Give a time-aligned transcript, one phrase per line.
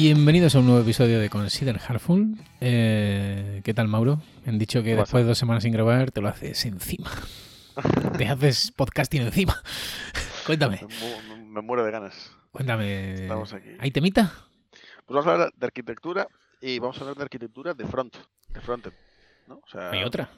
[0.00, 2.36] Bienvenidos a un nuevo episodio de Consider Hardful.
[2.60, 4.22] Eh, ¿Qué tal, Mauro?
[4.44, 7.10] Me han dicho que ¿Qué después de dos semanas sin grabar te lo haces encima.
[8.16, 9.60] te haces podcasting encima.
[10.46, 12.30] Cuéntame, Me, mu- me muero de ganas.
[12.52, 13.14] cuéntame.
[13.14, 13.70] Estamos aquí.
[13.80, 14.32] ¿Hay temita?
[14.70, 16.28] Pues vamos a hablar de arquitectura
[16.60, 18.14] y vamos a hablar de arquitectura de front,
[18.50, 18.94] de frontend,
[19.48, 19.56] ¿no?
[19.56, 20.30] O sea, Hay otra.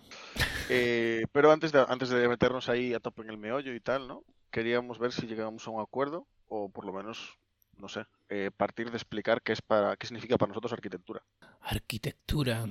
[0.71, 4.09] eh, pero antes de, antes de meternos ahí a tope en el meollo y tal,
[4.09, 4.25] ¿no?
[4.51, 7.37] Queríamos ver si llegamos a un acuerdo o por lo menos,
[7.77, 11.23] no sé, eh, partir de explicar qué es para, qué significa para nosotros arquitectura.
[11.61, 12.65] Arquitectura.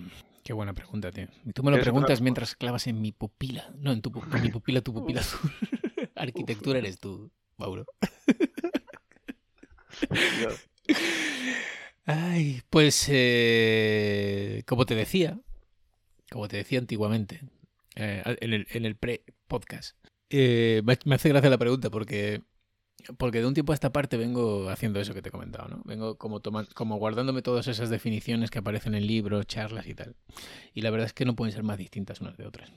[0.43, 1.27] Qué buena pregunta, tío.
[1.45, 3.69] Y tú me lo ¿Quieres preguntas mientras clavas en mi pupila.
[3.77, 5.51] No, en tu en mi pupila, tu pupila azul.
[6.15, 7.85] Arquitectura eres tú, Mauro.
[12.05, 15.39] Ay, pues eh, como te decía,
[16.31, 17.41] como te decía antiguamente,
[17.95, 19.95] eh, en el, en el pre-podcast,
[20.29, 22.41] eh, me hace gracia la pregunta porque,
[23.17, 25.81] porque de un tiempo a esta parte vengo haciendo eso que te he comentado, ¿no?
[25.85, 30.15] Vengo como, toma- como guardándome todas esas definiciones que aparecen en libros, charlas y tal.
[30.73, 32.71] Y la verdad es que no pueden ser más distintas unas de otras.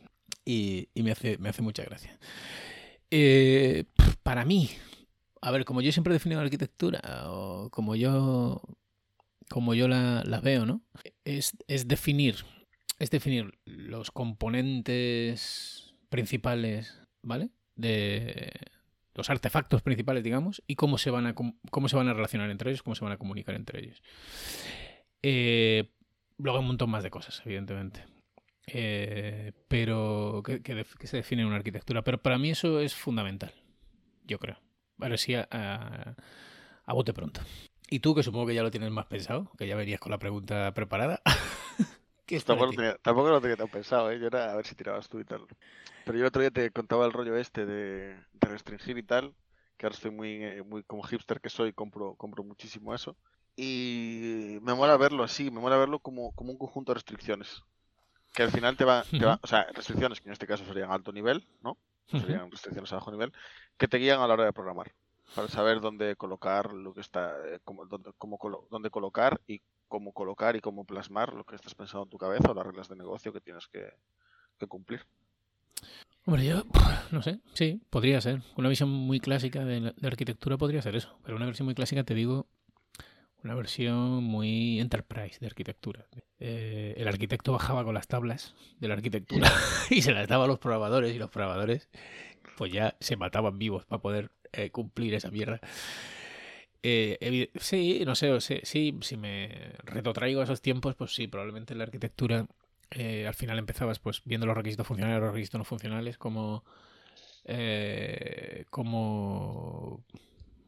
[0.45, 2.19] Y, y me, hace, me hace mucha gracia.
[3.11, 3.85] Eh,
[4.23, 4.71] para mí,
[5.41, 8.63] a ver, como yo siempre he definido la arquitectura, o como yo
[9.49, 10.83] como yo la, la veo, ¿no?
[11.25, 12.37] Es, es definir.
[12.99, 17.51] Es definir los componentes principales, ¿vale?
[17.75, 18.51] De
[19.15, 22.71] los artefactos principales, digamos, y cómo se van a cómo se van a relacionar entre
[22.71, 24.03] ellos, cómo se van a comunicar entre ellos.
[25.23, 25.91] Eh,
[26.39, 28.05] luego hay un montón más de cosas, evidentemente.
[28.67, 32.03] Eh, pero que, se define en una arquitectura.
[32.03, 33.53] Pero para mí eso es fundamental,
[34.25, 34.59] yo creo.
[34.97, 36.15] Vale, sí, a
[36.87, 37.41] bote pronto.
[37.93, 40.19] Y tú, que supongo que ya lo tienes más pensado, que ya verías con la
[40.19, 41.21] pregunta preparada.
[42.27, 44.19] ¿Qué es para Tampoco, lo tenía, tampoco lo tenía tan pensado, ¿eh?
[44.19, 45.47] Yo era a ver si tirabas tú y tal.
[46.05, 49.35] Pero yo el otro día te contaba el rollo este de, de restringir y tal,
[49.77, 53.17] que ahora estoy muy, eh, muy como hipster que soy, compro, compro muchísimo eso.
[53.57, 57.63] Y me mola verlo así, me mola verlo como, como un conjunto de restricciones.
[58.33, 60.91] Que al final te va, te va, o sea, restricciones que en este caso serían
[60.91, 61.77] alto nivel, ¿no?
[62.07, 63.33] Serían restricciones a bajo nivel,
[63.77, 64.95] que te guían a la hora de programar.
[65.35, 68.39] Para saber dónde colocar lo que está, eh, cómo, dónde, cómo
[68.71, 72.51] dónde colocar y cómo colocar y cómo plasmar lo que estás pensando en tu cabeza
[72.51, 73.93] o las reglas de negocio que tienes que,
[74.59, 75.01] que cumplir.
[76.27, 76.63] Hombre, yo
[77.11, 78.43] no sé, sí, podría ser.
[78.57, 81.19] Una visión muy clásica de, la- de arquitectura podría ser eso.
[81.25, 82.47] Pero una versión muy clásica, te digo,
[83.43, 86.07] una versión muy enterprise de arquitectura.
[86.39, 89.51] Eh, el arquitecto bajaba con las tablas de la arquitectura
[89.91, 91.89] y se las daba a los programadores y los programadores
[92.57, 95.61] pues ya se mataban vivos para poder eh, cumplir esa mierda.
[96.85, 99.49] Eh, sí, no sé, sea, sí, si me
[99.85, 102.47] retrotraigo a esos tiempos, pues sí, probablemente la arquitectura
[102.91, 106.65] eh, al final empezabas pues viendo los requisitos funcionales, los requisitos no funcionales, como
[107.45, 110.05] eh, cómo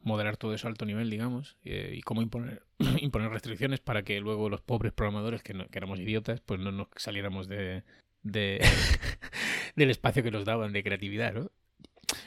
[0.03, 2.63] moderar todo eso a alto nivel, digamos, y cómo imponer,
[3.01, 6.71] imponer restricciones para que luego los pobres programadores, que, no- que éramos idiotas, pues no
[6.71, 7.83] nos saliéramos de,
[8.23, 8.61] de
[9.75, 11.51] del espacio que nos daban de creatividad, ¿no?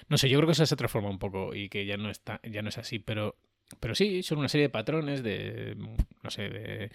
[0.08, 2.40] No sé, yo creo que eso se transforma un poco y que ya no está,
[2.42, 3.36] ya no es así, pero,
[3.80, 5.76] pero sí, son una serie de patrones, de,
[6.22, 6.90] no sé, de,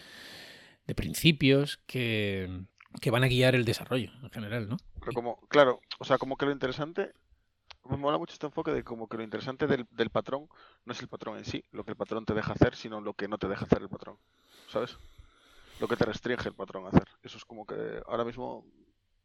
[0.87, 2.65] de principios que,
[3.01, 4.77] que van a guiar el desarrollo en general, ¿no?
[4.99, 7.13] Pero como, claro, o sea, como que lo interesante,
[7.85, 10.47] me mola mucho este enfoque de como que lo interesante del, del patrón
[10.85, 13.13] no es el patrón en sí, lo que el patrón te deja hacer, sino lo
[13.13, 14.17] que no te deja hacer el patrón,
[14.69, 14.97] ¿sabes?
[15.79, 17.07] Lo que te restringe el patrón a hacer.
[17.23, 18.65] Eso es como que ahora mismo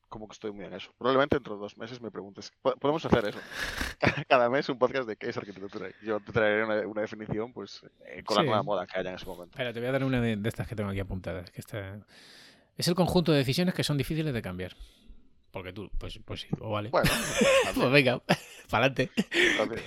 [0.08, 0.92] como que estoy muy en eso.
[0.98, 3.38] Probablemente dentro de dos meses me preguntes, "Po- podemos hacer eso.
[4.28, 5.88] Cada mes un podcast de qué es arquitectura.
[6.02, 8.46] Yo te traeré una, una definición pues eh, con la Sí.
[8.48, 9.52] nueva moda que haya en ese momento.
[9.52, 11.50] Espera, te voy a dar una de, de estas que tengo aquí apuntadas.
[11.50, 12.00] Que está...
[12.76, 14.76] Es el conjunto de decisiones que son difíciles de cambiar.
[15.50, 16.90] Porque tú, pues, pues sí, o vale.
[16.90, 17.10] Bueno,
[17.75, 18.19] Pues venga,
[18.70, 19.10] para adelante.
[19.56, 19.82] también.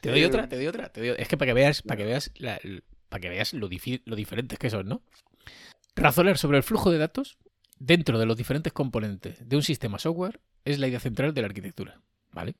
[0.00, 0.88] Te doy otra, te doy otra.
[0.90, 2.58] te doy- Es que para que veas, para que veas, la-
[3.08, 5.02] para que veas lo, lo diferentes que son, ¿no?
[5.94, 7.36] Razonar sobre el flujo de datos
[7.84, 11.48] dentro de los diferentes componentes de un sistema software es la idea central de la
[11.48, 12.00] arquitectura,
[12.30, 12.54] ¿vale?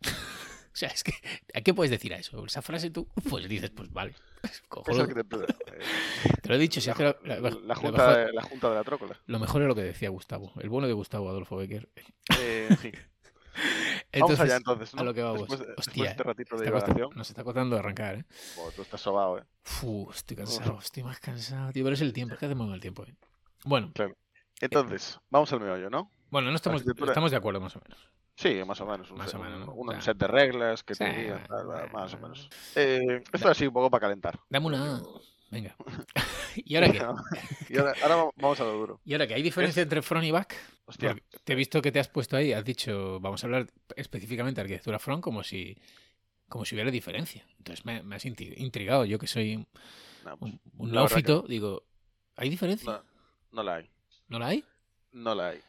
[0.02, 1.14] o sea, es que,
[1.54, 2.44] ¿a qué puedes decir a eso?
[2.44, 4.14] Esa frase tú, pues dices, pues vale.
[4.42, 4.98] ¿Qué es?
[4.98, 5.04] Eh,
[6.42, 8.42] Te lo he dicho, si la, es que lo, la- la junta mejor, de, la
[8.42, 9.20] junta de la trócola.
[9.26, 11.88] lo mejor es lo que decía Gustavo, el bueno de Gustavo Adolfo Becker.
[12.38, 12.92] Eh, sí.
[12.92, 15.00] Vamos Entonces, allá entonces, ¿no?
[15.00, 15.40] a lo que vamos.
[15.40, 18.14] Después, de- después de Hostia, este ratito de está costando- divagación, nos está costando arrancar,
[18.16, 18.24] ¿eh?
[18.58, 19.42] oh, tú estás sobado, ¿eh?
[19.82, 21.82] Uf, estoy cansado, estoy más cansado, tío.
[21.84, 23.04] Pero es el tiempo, es que hacemos el tiempo.
[23.04, 23.14] ¿eh?
[23.64, 23.90] Bueno,
[24.60, 26.10] Entonces, vamos al meollo, ¿no?
[26.30, 28.10] bueno, no estamos, Arquitectura- estamos de acuerdo más o menos.
[28.36, 29.10] Sí, más o menos.
[29.10, 29.72] Un, Más set, o menos, ¿no?
[29.74, 32.48] un- un set de reglas que te Sí, digan, bueno, más o menos.
[32.76, 34.38] Eh, esto así un poco para calentar.
[34.48, 35.02] Dame una...
[35.50, 35.74] Venga.
[36.56, 36.98] ¿Y ahora qué?
[37.72, 39.00] y ahora, ahora va- vamos a lo duro.
[39.04, 39.34] ¿Y ahora qué?
[39.34, 40.54] ¿Hay diferencia entre front y back?
[40.84, 43.66] Hostia, Porque te he visto que te has puesto ahí, has dicho, vamos a hablar
[43.96, 45.76] específicamente de arquitectura front como si
[46.48, 47.46] como si hubiera diferencia.
[47.58, 49.04] Entonces me, me has intri- intrigado.
[49.04, 49.66] Yo que soy
[50.24, 50.60] No, pues, un,
[50.90, 51.82] un que digo,
[52.36, 52.90] ¿hay diferencia?
[52.92, 53.02] no,
[53.52, 53.90] no la hay.
[54.28, 54.64] ¿No la hay?
[55.12, 55.60] No la hay.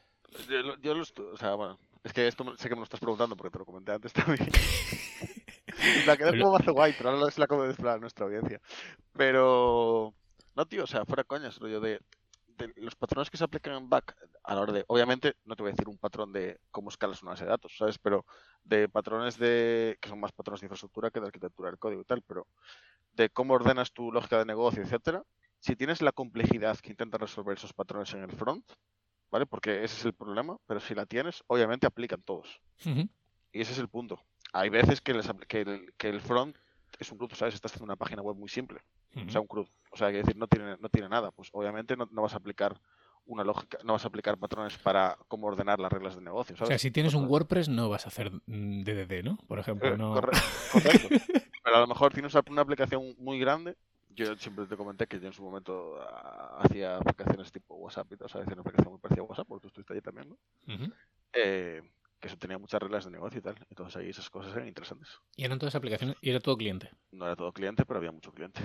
[0.50, 2.84] Yo, lo- yo lo estu- o sea, bueno, es que esto sé que me lo
[2.84, 4.48] estás preguntando porque te lo comenté antes también.
[6.06, 8.62] la Pero- como mazo guay, pero ahora se la acabo de explorar a nuestra audiencia.
[9.14, 10.14] Pero,
[10.56, 12.00] no, tío, o sea, fuera coñas, rollo de,
[12.58, 15.64] de los patrones que se aplican en back a la hora de, obviamente, no te
[15.64, 17.98] voy a decir un patrón de cómo escalas una base de datos, ¿sabes?
[17.98, 18.26] Pero
[18.64, 22.06] de patrones de, que son más patrones de infraestructura que de arquitectura del código y
[22.06, 22.48] tal, pero
[23.14, 25.24] de cómo ordenas tu lógica de negocio, etcétera,
[25.60, 28.66] si tienes la complejidad que intentan resolver esos patrones en el front,
[29.32, 29.46] ¿vale?
[29.46, 32.62] Porque ese es el problema, pero si la tienes, obviamente aplican todos.
[33.52, 34.24] Y ese es el punto.
[34.54, 36.56] Hay veces que, les que, el, que el front
[37.00, 37.54] es un CRUD, ¿sabes?
[37.56, 38.80] Estás haciendo una página web muy simple,
[39.28, 39.68] o sea, un CRUD.
[39.92, 41.32] O sea, que decir, no tiene, no tiene nada.
[41.32, 42.80] Pues obviamente no, no vas a aplicar
[43.26, 46.66] una lógica, no vas a aplicar patrones para cómo ordenar las reglas de negocio, O
[46.66, 49.38] sea, si tienes un WordPress no vas a hacer mm, DDD, ¿no?
[49.48, 50.14] Por ejemplo, eh, no...
[50.16, 50.32] corre-
[50.72, 51.10] correcto.
[51.64, 53.76] Pero a lo mejor tienes una aplicación muy grande.
[54.10, 58.18] Yo siempre te comenté que yo en su momento ah, hacía aplicaciones tipo WhatsApp y
[58.18, 60.30] todo, o sea, hacía una aplicación muy parecida a WhatsApp, porque tú estuviste allí también,
[60.30, 60.38] ¿no?
[61.34, 61.82] Eh,
[62.20, 63.56] que eso tenía muchas reglas de negocio y tal.
[63.70, 65.10] Entonces ahí esas cosas eran interesantes.
[65.36, 66.92] Y eran todas aplicaciones y era todo cliente.
[67.12, 68.62] No era todo cliente, pero había mucho cliente.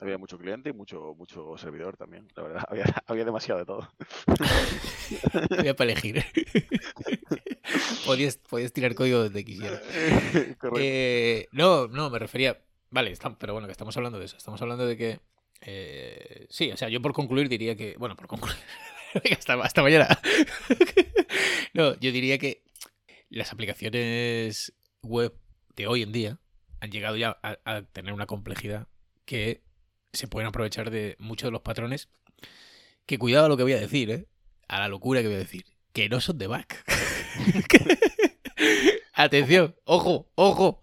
[0.00, 2.28] Había mucho cliente y mucho, mucho servidor también.
[2.36, 3.92] La verdad, había, había demasiado de todo.
[5.58, 6.24] Había para elegir.
[8.06, 9.80] podías, podías tirar código donde quisieras.
[10.58, 10.70] Correcto.
[10.78, 12.56] Eh, no, no, me refería.
[12.90, 14.36] Vale, pero bueno, que estamos hablando de eso.
[14.36, 15.20] Estamos hablando de que.
[15.60, 17.96] eh, sí, o sea, yo por concluir diría que.
[17.98, 18.56] Bueno, por concluir.
[19.38, 20.06] Hasta, hasta mañana.
[21.72, 22.62] no, yo diría que
[23.30, 25.34] las aplicaciones web
[25.76, 26.38] de hoy en día
[26.80, 28.86] han llegado ya a, a tener una complejidad
[29.24, 29.62] que
[30.12, 32.10] se pueden aprovechar de muchos de los patrones.
[33.06, 34.26] Que cuidado a lo que voy a decir, ¿eh?
[34.68, 35.64] A la locura que voy a decir.
[35.94, 36.84] Que no son de back.
[39.14, 40.80] Atención, ojo, ojo,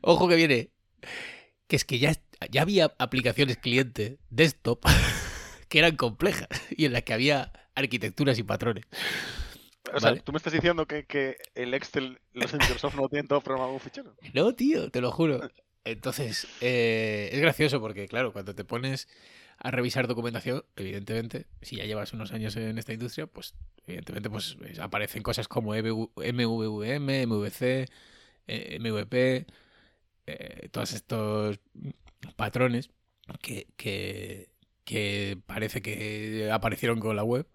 [0.00, 0.70] ojo que viene.
[1.70, 2.12] Que es que ya,
[2.50, 4.84] ya había aplicaciones cliente desktop
[5.68, 8.84] que eran complejas y en las que había arquitecturas y patrones.
[9.94, 10.20] o sea, vale.
[10.22, 13.80] tú me estás diciendo que, que el Excel, los Microsoft no tienen todo programado un
[13.80, 14.16] fichero.
[14.34, 15.48] No, tío, te lo juro.
[15.84, 19.06] Entonces, eh, es gracioso porque, claro, cuando te pones
[19.58, 23.54] a revisar documentación, evidentemente, si ya llevas unos años en esta industria, pues
[23.86, 27.86] evidentemente pues es- aparecen cosas como MV MVVM, MVC,
[28.48, 29.46] eh, MVP,
[30.38, 31.60] eh, todos estos
[32.36, 32.90] patrones
[33.40, 34.50] que, que,
[34.84, 37.46] que parece que aparecieron con la web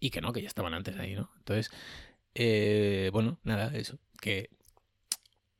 [0.00, 1.30] y que no, que ya estaban antes ahí, ¿no?
[1.38, 1.70] Entonces,
[2.34, 3.98] eh, bueno, nada, eso.
[4.20, 4.50] Que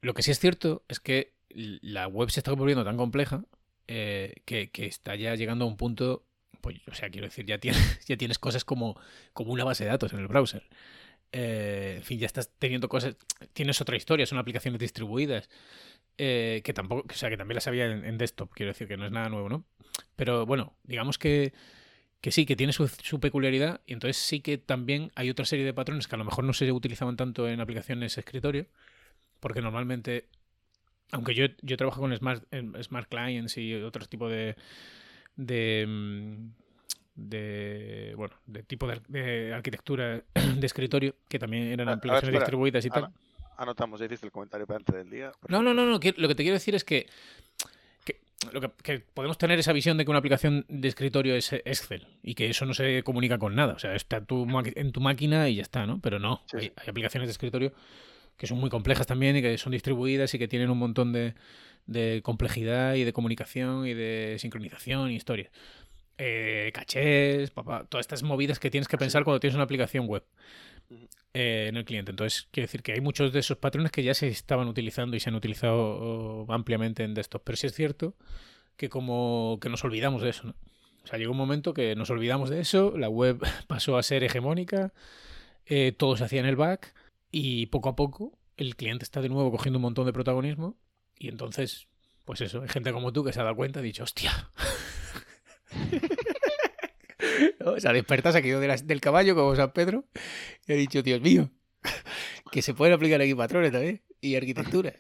[0.01, 3.45] lo que sí es cierto es que la web se está volviendo tan compleja
[3.89, 6.25] eh, que, que está ya llegando a un punto,
[6.61, 9.01] pues, o sea, quiero decir, ya tienes, ya tienes cosas como,
[9.33, 10.69] como una base de datos en el browser.
[11.33, 13.17] Eh, en fin, ya estás teniendo cosas,
[13.53, 15.51] tienes otra historia, son aplicaciones distribuidas,
[16.19, 18.97] eh, que tampoco, o sea, que también las había en, en desktop, quiero decir, que
[18.97, 19.65] no es nada nuevo, ¿no?
[20.17, 21.53] Pero bueno, digamos que,
[22.21, 25.65] que sí, que tiene su, su peculiaridad, y entonces sí que también hay otra serie
[25.65, 28.67] de patrones que a lo mejor no se utilizaban tanto en aplicaciones escritorio,
[29.41, 30.27] porque normalmente
[31.13, 32.45] aunque yo, yo trabajo con Smart,
[32.83, 34.57] Smart Clients y otro tipo de,
[35.37, 36.49] de, mm,
[37.17, 40.25] de bueno, de tipo de, ar- de arquitectura
[40.57, 43.09] de escritorio, que también eran aplicaciones distribuidas y tal.
[43.59, 45.33] Anotamos, ya hiciste el comentario para antes del día.
[45.49, 45.93] No, no, no, no.
[45.93, 47.07] Lo que te quiero decir es que,
[48.05, 48.21] que,
[48.53, 52.07] lo que, que podemos tener esa visión de que una aplicación de escritorio es Excel
[52.23, 53.75] y que eso no se comunica con nada.
[53.75, 56.01] O sea, está en tu, en tu máquina y ya está, ¿no?
[56.01, 56.43] Pero no.
[56.47, 56.73] Sí, hay, sí.
[56.77, 57.73] hay aplicaciones de escritorio
[58.37, 61.35] que son muy complejas también y que son distribuidas y que tienen un montón de,
[61.87, 65.51] de complejidad y de comunicación y de sincronización y historias.
[66.19, 70.25] Eh, cachés, papá, todas estas movidas que tienes que pensar cuando tienes una aplicación web.
[71.35, 72.11] Eh, en el cliente.
[72.11, 75.21] Entonces, quiere decir que hay muchos de esos patrones que ya se estaban utilizando y
[75.21, 77.43] se han utilizado oh, ampliamente en desktop.
[77.45, 78.17] Pero sí es cierto
[78.77, 80.55] que como que nos olvidamos de eso, ¿no?
[81.05, 84.25] O sea, llegó un momento que nos olvidamos de eso, la web pasó a ser
[84.25, 84.93] hegemónica,
[85.67, 86.95] eh, todo se hacía en el back
[87.31, 90.77] y poco a poco el cliente está de nuevo cogiendo un montón de protagonismo
[91.19, 91.89] y entonces,
[92.25, 94.51] pues eso, hay gente como tú que se ha dado cuenta y ha dicho, hostia.
[97.61, 97.73] ¿No?
[97.73, 100.05] O sea, despertas aquí de las- del caballo como San Pedro
[100.67, 101.51] y ha dicho, Dios mío,
[102.53, 104.95] que se pueden aplicar aquí patrones también y arquitectura.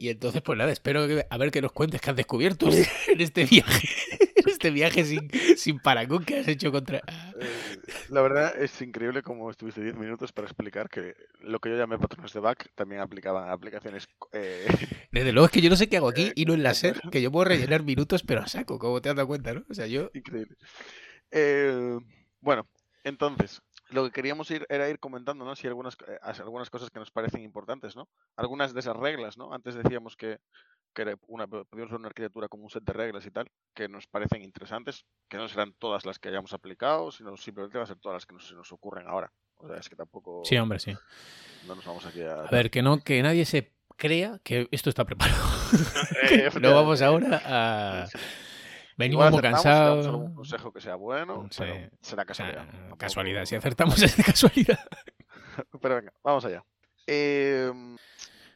[0.00, 2.68] Y entonces, pues nada, espero que, a ver que nos cuentes qué has descubierto
[3.08, 3.88] en este viaje,
[4.36, 6.98] en este viaje sin, sin parangón que has hecho contra...
[6.98, 7.46] Eh,
[8.10, 11.98] la verdad es increíble cómo estuviste 10 minutos para explicar que lo que yo llamé
[11.98, 14.06] patrones de back también aplicaban a aplicaciones.
[14.32, 14.66] eh,
[15.10, 17.00] Desde luego es que yo no sé qué hago aquí y no en la SER,
[17.10, 19.64] que yo puedo rellenar minutos, pero a saco, como te has dado cuenta, ¿no?
[19.68, 20.10] O sea, yo...
[20.14, 20.54] increíble.
[21.30, 21.98] Eh,
[22.40, 22.66] bueno,
[23.04, 25.56] entonces, lo que queríamos ir era ir comentando, ¿no?
[25.56, 28.08] Si algunas, eh, algunas cosas que nos parecen importantes, ¿no?
[28.36, 29.52] Algunas de esas reglas, ¿no?
[29.52, 30.38] Antes decíamos que,
[30.94, 34.06] que una, podíamos ver una arquitectura como un set de reglas y tal, que nos
[34.06, 37.98] parecen interesantes, que no serán todas las que hayamos aplicado, sino simplemente van a ser
[37.98, 39.32] todas las que nos, se nos ocurren ahora.
[39.56, 40.42] O sea, es que tampoco...
[40.44, 40.94] Sí, hombre, sí.
[41.66, 42.42] No nos vamos aquí a...
[42.42, 45.42] A ver, que no, que nadie se crea que esto está preparado.
[46.60, 48.06] no vamos ahora a...
[48.98, 50.06] Venimos muy cansados.
[50.08, 52.66] un consejo que sea bueno, pero será casualidad.
[52.68, 54.80] Ah, casualidad, si acertamos es de casualidad.
[55.80, 56.64] pero venga, vamos allá.
[57.06, 57.72] Eh,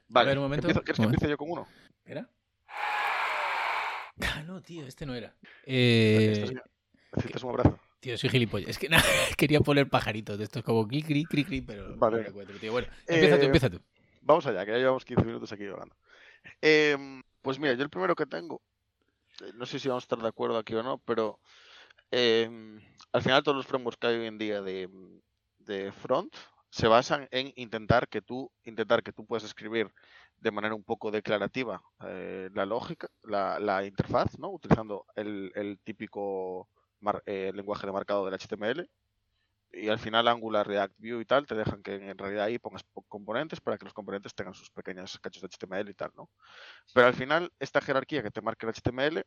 [0.08, 0.68] vale, a ver, un momento.
[0.68, 1.68] ¿quieres que empiece yo con uno?
[2.04, 2.28] ¿Era?
[2.66, 5.32] Ah, no, tío, este no era.
[5.64, 6.52] Eh...
[7.42, 7.78] un abrazo.
[8.00, 8.70] Tío, soy gilipollas.
[8.70, 9.04] Es que nada,
[9.38, 12.22] quería poner pajaritos de estos como cri, cri, cri, cri, pero vale.
[12.22, 12.72] no encuentro, tío.
[12.72, 13.80] Bueno, empieza tú, eh, empieza tú.
[14.22, 15.94] Vamos allá, que ya llevamos 15 minutos aquí hablando.
[16.60, 16.96] Eh,
[17.42, 18.60] pues mira, yo el primero que tengo
[19.54, 21.40] no sé si vamos a estar de acuerdo aquí o no, pero
[22.10, 22.80] em,
[23.12, 24.88] al final todos los frameworks que hay hoy en día de,
[25.92, 26.34] front
[26.70, 29.92] se basan en intentar que tú intentar que tú puedas escribir
[30.36, 34.50] de manera un poco declarativa eh, la lógica, la, interfaz, ¿no?
[34.50, 36.68] utilizando el, típico
[37.26, 38.88] eh, lenguaje de marcado del HTML
[39.72, 42.84] y al final Angular, React, Vue y tal te dejan que en realidad ahí pongas
[43.08, 46.30] componentes para que los componentes tengan sus pequeñas cachos de HTML y tal, ¿no?
[46.94, 49.24] Pero al final esta jerarquía que te marca el HTML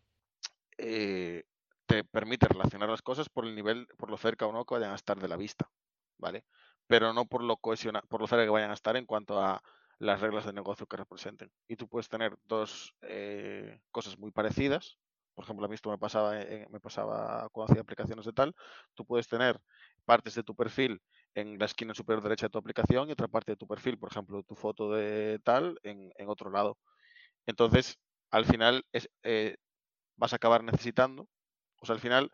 [0.78, 1.44] eh,
[1.86, 4.92] te permite relacionar las cosas por el nivel, por lo cerca o no que vayan
[4.92, 5.70] a estar de la vista,
[6.18, 6.46] ¿vale?
[6.88, 9.62] Pero no por lo cohesiona, por lo cerca que vayan a estar en cuanto a
[9.98, 11.52] las reglas de negocio que representen.
[11.68, 14.98] Y tú puedes tener dos eh, cosas muy parecidas.
[15.34, 16.34] Por ejemplo, a mí esto me pasaba,
[16.70, 18.56] me pasaba cuando hacía aplicaciones de tal.
[18.94, 19.60] Tú puedes tener
[20.06, 21.02] partes de tu perfil
[21.34, 24.12] en la esquina superior derecha de tu aplicación y otra parte de tu perfil, por
[24.12, 26.78] ejemplo, tu foto de tal, en, otro lado.
[27.46, 27.98] Entonces,
[28.32, 28.86] al final
[29.24, 29.58] eh,
[30.16, 31.28] vas a acabar necesitando,
[31.82, 32.32] o sea, al final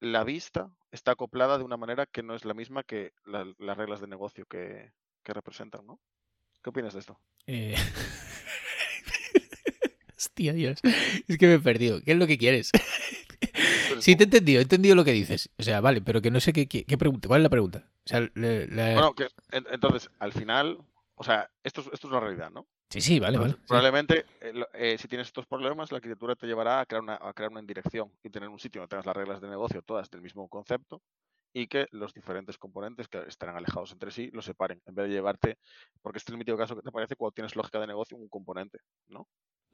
[0.00, 4.00] la vista está acoplada de una manera que no es la misma que las reglas
[4.00, 4.92] de negocio que,
[5.24, 6.00] representan, ¿no?
[6.62, 7.20] ¿Qué opinas de esto?
[7.46, 7.74] Eh...
[10.16, 10.80] Hostia, Dios.
[11.28, 12.02] Es que me he perdido.
[12.02, 12.72] ¿Qué es lo que quieres?
[14.00, 15.50] Sí, te he entendido, he entendido lo que dices.
[15.58, 17.28] O sea, vale, pero que no sé qué, qué, pregunta.
[17.28, 17.84] ¿Cuál es la pregunta?
[18.04, 20.78] O sea, Bueno, que, entonces, al final,
[21.14, 22.66] o sea, esto, esto es una realidad, ¿no?
[22.90, 23.54] Sí, sí, vale, vale.
[23.66, 27.34] Probablemente, eh, eh, si tienes estos problemas, la arquitectura te llevará a crear, una, a
[27.34, 30.22] crear una indirección y tener un sitio donde tengas las reglas de negocio todas del
[30.22, 31.02] mismo concepto
[31.52, 35.14] y que los diferentes componentes que estarán alejados entre sí los separen, en vez de
[35.14, 35.58] llevarte,
[36.02, 38.28] porque este es el mítico caso que te parece cuando tienes lógica de negocio un
[38.28, 38.78] componente,
[39.08, 39.28] ¿no?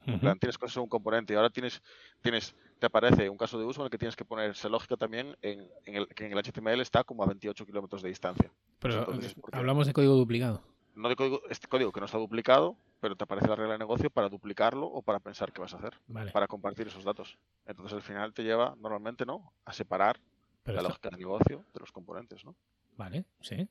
[0.05, 1.83] Tienes cosas en un componente y ahora tienes,
[2.21, 5.37] tienes, te aparece un caso de uso en el que tienes que ponerse lógica también
[5.43, 8.51] en, el que en el HTML está como a 28 kilómetros de distancia.
[8.79, 9.07] Pero
[9.53, 10.63] hablamos de código duplicado.
[10.95, 13.79] No de código, este código que no está duplicado, pero te aparece la regla de
[13.79, 15.99] negocio para duplicarlo o para pensar qué vas a hacer,
[16.33, 17.37] para compartir esos datos.
[17.67, 19.53] Entonces al final te lleva normalmente, ¿no?
[19.65, 20.21] A separar
[20.65, 22.55] la lógica de negocio de los componentes, ¿no?
[22.97, 23.69] Vale, sí.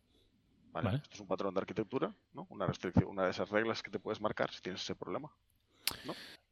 [0.72, 0.96] Vale.
[0.96, 2.48] Esto es un patrón de arquitectura, ¿no?
[2.50, 5.32] Una restricción, una de esas reglas que te puedes marcar si tienes ese problema.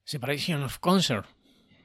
[0.04, 1.26] Separation of concern,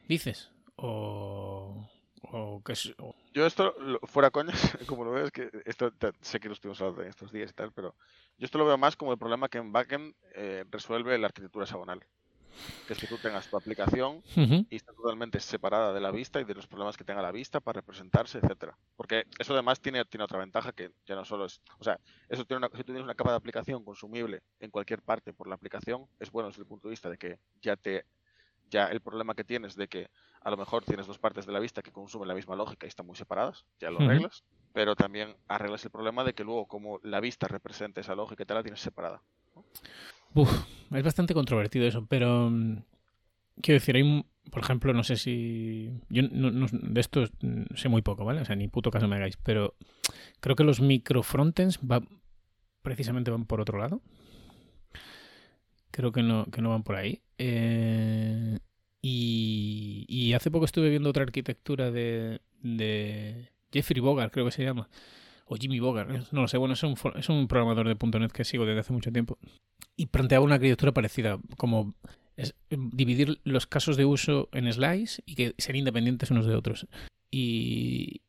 [0.09, 0.51] dices.
[0.77, 1.89] O.
[2.33, 2.93] O que es,
[3.33, 4.57] Yo esto, fuera coñas,
[4.89, 7.55] como lo veo, es que esto sé que lo estuvimos hablando en estos días y
[7.55, 7.95] tal, pero
[8.37, 11.65] yo esto lo veo más como el problema que en backend eh, resuelve la arquitectura
[11.65, 12.05] hexagonal.
[12.87, 16.45] Que es que tú tengas tu aplicación y está totalmente separada de la vista y
[16.45, 18.77] de los problemas que tenga la vista para representarse, etcétera.
[18.97, 21.61] Porque eso además tiene, tiene otra ventaja que ya no solo es.
[21.79, 21.99] O sea,
[22.29, 25.49] eso tiene una, si tú tienes una capa de aplicación consumible en cualquier parte por
[25.49, 28.05] la aplicación, es bueno desde el punto de vista de que ya te
[28.71, 30.11] ya el problema que tienes de que
[30.41, 32.89] a lo mejor tienes dos partes de la vista que consumen la misma lógica y
[32.89, 37.01] están muy separadas, ya lo arreglas, pero también arreglas el problema de que luego como
[37.03, 39.23] la vista representa esa lógica y te la tienes separada.
[40.45, 42.83] Es bastante controvertido eso, pero mm,
[43.61, 45.91] quiero decir, hay, por ejemplo, no sé si...
[46.09, 47.25] Yo de esto
[47.75, 48.41] sé muy poco, ¿vale?
[48.41, 49.75] O sea, ni puto caso me hagáis, pero
[50.41, 52.03] creo que los microfrontends va,
[52.83, 54.03] precisamente van por otro lado.
[55.91, 57.23] Creo que no, que no van por ahí.
[57.39, 58.59] Eh,
[59.01, 64.89] y, hace poco estuve viendo otra arquitectura de, de Jeffrey Bogart, creo que se llama.
[65.47, 66.59] O Jimmy Bogart, no lo sé.
[66.59, 69.39] Bueno, es un, es un programador de .NET que sigo desde hace mucho tiempo.
[69.97, 71.95] Y planteaba una arquitectura parecida, como
[72.37, 76.87] em, dividir los casos de uso en slice y que ser independientes unos de otros.
[77.31, 78.23] Y,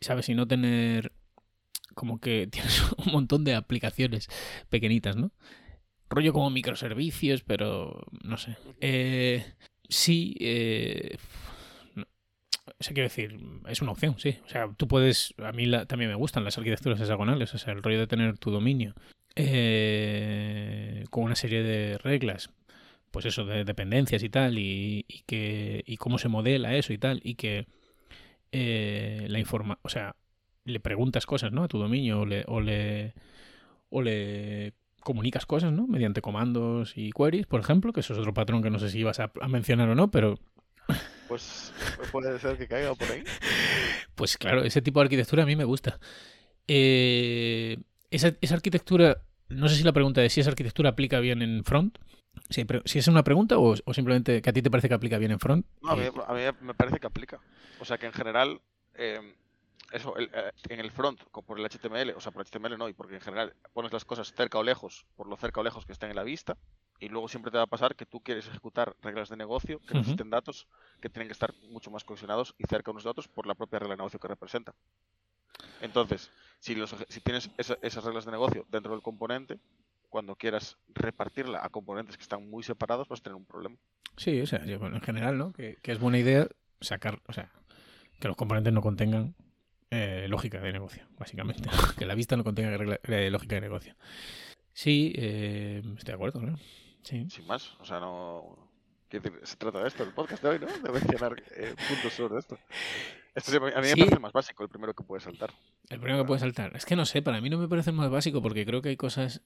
[0.00, 0.28] ¿sabes?
[0.28, 1.12] Y no tener
[1.94, 4.28] como que tienes un montón de aplicaciones
[4.68, 5.32] pequeñitas, ¿no?
[6.14, 8.56] rollo como microservicios, pero no sé.
[8.80, 9.44] Eh,
[9.88, 11.16] sí, eh,
[12.78, 13.38] quiero decir,
[13.68, 14.38] es una opción, sí.
[14.44, 17.82] O sea, tú puedes, a mí también me gustan las arquitecturas hexagonales, o sea, el
[17.82, 18.94] rollo de tener tu dominio
[19.36, 22.50] eh, con una serie de reglas,
[23.10, 27.20] pues eso, de dependencias y tal, y, que, y cómo se modela eso y tal,
[27.24, 27.66] y que
[28.52, 30.16] eh, la informa, o sea,
[30.64, 31.64] le preguntas cosas, ¿no?
[31.64, 33.14] A tu dominio o le, o le,
[33.90, 35.86] o le comunicas cosas, ¿no?
[35.86, 39.00] Mediante comandos y queries, por ejemplo, que eso es otro patrón que no sé si
[39.00, 40.38] ibas a, a mencionar o no, pero
[41.28, 41.72] Pues
[42.12, 43.24] puede ser que caiga por ahí.
[44.14, 45.98] Pues claro, ese tipo de arquitectura a mí me gusta.
[46.68, 47.78] Eh,
[48.14, 49.18] esa, esa arquitectura,
[49.48, 51.98] no sé si la pregunta de si esa arquitectura aplica bien en front,
[52.50, 52.64] si,
[52.98, 55.40] es una pregunta o, o simplemente que a ti te parece que aplica bien en
[55.40, 55.66] front.
[55.82, 57.40] No, a mí, Eh, a mí me parece que aplica.
[57.78, 58.60] O sea que en general,
[58.94, 59.20] eh,
[59.92, 62.94] eso, el, eh, en el front, por el HTML, o sea, por HTML no, y
[62.94, 65.92] porque en general pones las cosas cerca o lejos, por lo cerca o lejos que
[65.92, 66.56] estén en la vista,
[67.00, 69.94] y luego siempre te va a pasar que tú quieres ejecutar reglas de negocio que
[69.94, 70.00] Ujú.
[70.00, 70.68] necesiten datos
[71.00, 73.80] que tienen que estar mucho más cohesionados y cerca unos de otros por la propia
[73.80, 74.74] regla de negocio que representa.
[75.80, 76.30] Entonces,
[76.60, 79.58] si, los, si tienes esa- esas reglas de negocio dentro del componente,
[80.08, 83.76] cuando quieras repartirla a componentes que están muy separados, vas a tener un problema.
[84.16, 85.52] Sí, o sea, yo, bueno, en general, ¿no?
[85.52, 86.46] Que, que es buena idea
[86.80, 87.50] sacar, o sea,
[88.20, 89.34] que los componentes no contengan
[89.90, 91.68] eh, lógica de negocio, básicamente.
[91.98, 93.96] que la vista no contenga regla- eh, lógica de negocio.
[94.72, 96.56] Sí, eh, estoy de acuerdo, ¿no?
[97.02, 97.28] Sí.
[97.28, 98.70] Sin más, o sea, no.
[99.42, 100.66] se trata de esto, el podcast de hoy, ¿no?
[100.66, 102.56] De mencionar eh, puntos sobre esto.
[103.36, 103.96] A mí me Sí.
[103.98, 105.50] parece el más básico, el primero que puede saltar.
[105.88, 106.76] El primero que puede saltar.
[106.76, 108.90] Es que no sé, para mí no me parece el más básico porque creo que
[108.90, 109.42] hay cosas.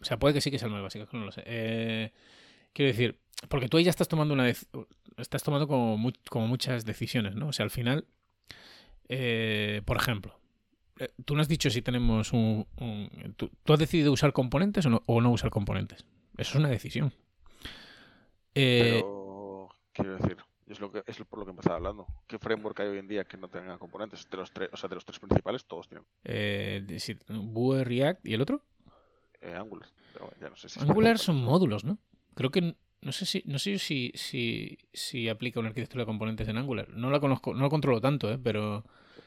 [0.00, 1.42] O sea, puede que sí que sea el más básico, es que no lo sé.
[1.46, 2.12] Eh,
[2.72, 3.18] quiero decir,
[3.48, 4.48] porque tú ahí ya estás tomando una.
[4.48, 7.48] dec- Estás tomando como, como muchas decisiones, ¿no?
[7.48, 8.06] O sea, al final.
[9.08, 10.36] eh, por ejemplo,
[10.98, 12.66] eh, tú no has dicho si tenemos un.
[12.80, 16.04] un- tú, tú has decidido usar componentes o no, o no usar componentes.
[16.36, 17.12] Eso es una decisión.
[18.54, 20.36] Eh, Pero, quiero decir,
[20.68, 22.06] es, lo que, es por lo que empezaba hablando.
[22.26, 24.28] ¿Qué framework hay hoy en día que no tenga componentes?
[24.30, 27.84] De los tres, o sea, de los tres principales, todos tienen eh, de- si- Vue,
[27.84, 28.62] React y el otro.
[29.40, 29.88] eh, Angular.
[30.12, 31.98] Pero ya no sé si Angular son módulos, ¿no?
[32.34, 36.48] Creo que no sé si no sé si, si, si aplica una arquitectura de componentes
[36.48, 36.88] en Angular.
[36.90, 38.38] No la conozco, no lo controlo tanto, ¿eh?
[38.42, 38.84] pero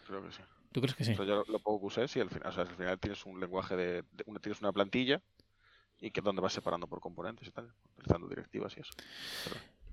[0.08, 0.42] Creo que sí.
[0.72, 1.13] ¿tú crees que sí?
[1.13, 3.26] O sea, yo lo, poco que usé, sí, al final, o sea, al final tienes
[3.26, 5.22] un lenguaje de, de- una, tienes una plantilla
[6.02, 8.92] y que donde vas separando por componentes y tal, utilizando directivas y eso.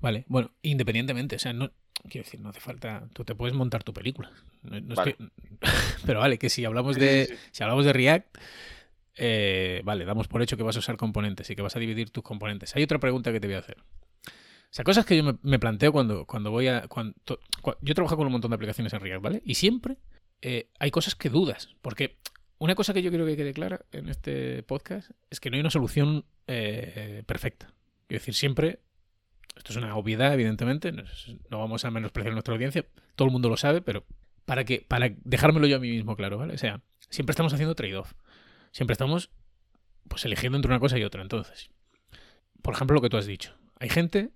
[0.01, 1.73] Vale, bueno, independientemente, o sea, no
[2.09, 4.31] quiero decir, no hace falta, tú te puedes montar tu película.
[4.63, 5.15] No- no es Vale.
[5.17, 5.29] que-
[6.07, 7.41] pero vale, que si hablamos de sí, sí.
[7.53, 8.37] si hablamos de React,
[9.17, 12.11] eh, vale, damos por hecho que vas a usar componentes y que vas a dividir
[12.11, 12.77] tus componentes.
[12.77, 13.79] Hay otra pregunta que te voy a hacer.
[13.79, 16.87] O sea, cosas que yo me, me planteo cuando, cuando voy a...
[16.89, 17.15] Cuando,
[17.63, 19.43] cua- yo trabajo con un montón de aplicaciones en React, ¿vale?
[19.47, 19.97] Y siempre
[20.43, 21.71] eh, hay cosas que dudas.
[21.81, 22.19] Porque
[22.59, 25.61] una cosa que yo quiero que quede clara en este podcast es que no hay
[25.61, 27.73] una solución eh, perfecta.
[28.07, 28.81] Quiero decir, siempre...
[29.57, 30.93] Esto es una obviedad, evidentemente.
[30.93, 32.85] No, vamos a menospreciar nuestra audiencia.
[33.15, 34.05] Todo el mundo lo sabe, pero
[34.45, 36.55] para que para dejármelo yo a mí mismo claro, ¿vale?
[36.55, 38.13] O sea, siempre estamos haciendo trade-off.
[38.71, 39.31] Siempre estamos
[40.09, 41.23] pues eligiendo entre una cosa y otra.
[41.23, 41.71] Entonces,
[42.63, 43.55] por ejemplo, lo que tú has dicho.
[43.81, 44.31] Hay gente,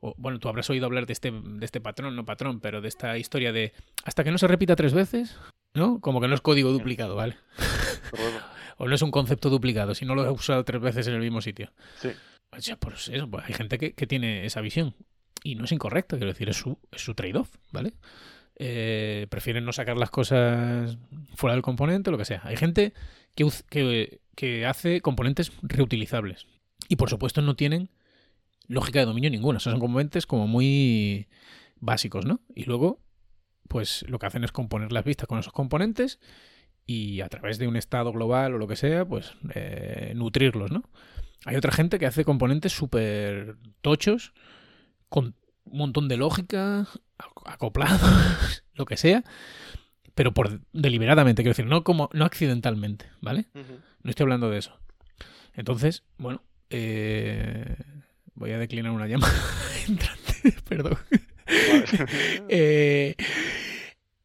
[0.00, 2.88] o, bueno, tú habrás oído hablar de este, de este patrón, no patrón, pero de
[2.88, 3.72] esta historia de
[4.04, 5.38] hasta que no se repita tres veces,
[5.74, 6.00] ¿no?
[6.00, 7.36] Como que no es código duplicado, ¿vale?
[8.78, 11.20] O no es un concepto duplicado, si no lo he usado tres veces en el
[11.20, 11.72] mismo sitio.
[11.98, 12.10] sí.
[12.78, 14.94] Pues pues hay gente que, tiene esa visión.
[15.42, 17.92] Y no es incorrecta, quiero decir, es su, es su trade-off, ¿vale?
[18.58, 20.96] Eh, prefieren no sacar las cosas
[21.34, 22.40] fuera del componente, lo que sea.
[22.44, 22.94] Hay gente
[23.34, 26.46] que hace componentes reutilizables.
[26.88, 27.90] Y por supuesto no tienen
[28.68, 29.58] lógica de dominio ninguna.
[29.58, 31.28] O sea, son componentes como muy
[31.78, 32.40] básicos, ¿no?
[32.54, 33.00] Y luego,
[33.68, 36.18] pues lo que hacen es componer las vistas con esos componentes
[36.86, 40.84] y a través de un estado global o lo que sea, pues eh, nutrirlos, ¿no?
[41.44, 44.32] Hay otra gente que hace componentes súper tochos,
[45.08, 46.82] con un montón de lógica,
[47.18, 49.22] ac- acoplados, lo que sea,
[50.14, 53.46] pero por deliberadamente, quiero decir, no como no accidentalmente, ¿vale?
[54.02, 54.78] No estoy hablando de eso.
[55.54, 57.76] Entonces, bueno, eh,
[58.34, 59.34] voy a declinar una llamada
[59.88, 60.96] entrante, perdón.
[62.48, 63.14] Eh,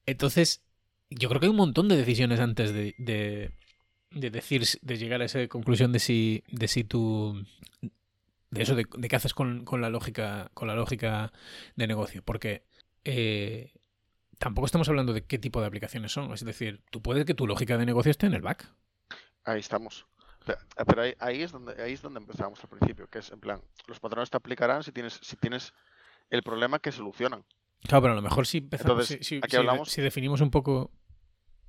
[0.05, 0.61] entonces,
[1.09, 3.51] yo creo que hay un montón de decisiones antes de, de,
[4.11, 7.43] de decir, de llegar a esa conclusión de si, de si tú,
[8.49, 11.31] de eso, de, de qué haces con, con la lógica, con la lógica
[11.75, 12.63] de negocio, porque
[13.05, 13.71] eh,
[14.37, 16.31] tampoco estamos hablando de qué tipo de aplicaciones son.
[16.33, 18.69] Es decir, tú puedes que tu lógica de negocio esté en el back.
[19.45, 20.05] Ahí estamos.
[20.45, 23.39] Pero, pero ahí, ahí es donde ahí es donde empezábamos al principio, que es en
[23.39, 25.73] plan, los patrones te aplicarán si tienes si tienes
[26.31, 27.45] el problema que solucionan.
[27.83, 30.41] Claro, pero a lo mejor si empezamos, Entonces, si, si- aquí si- hablamos- si definimos
[30.41, 30.91] un poco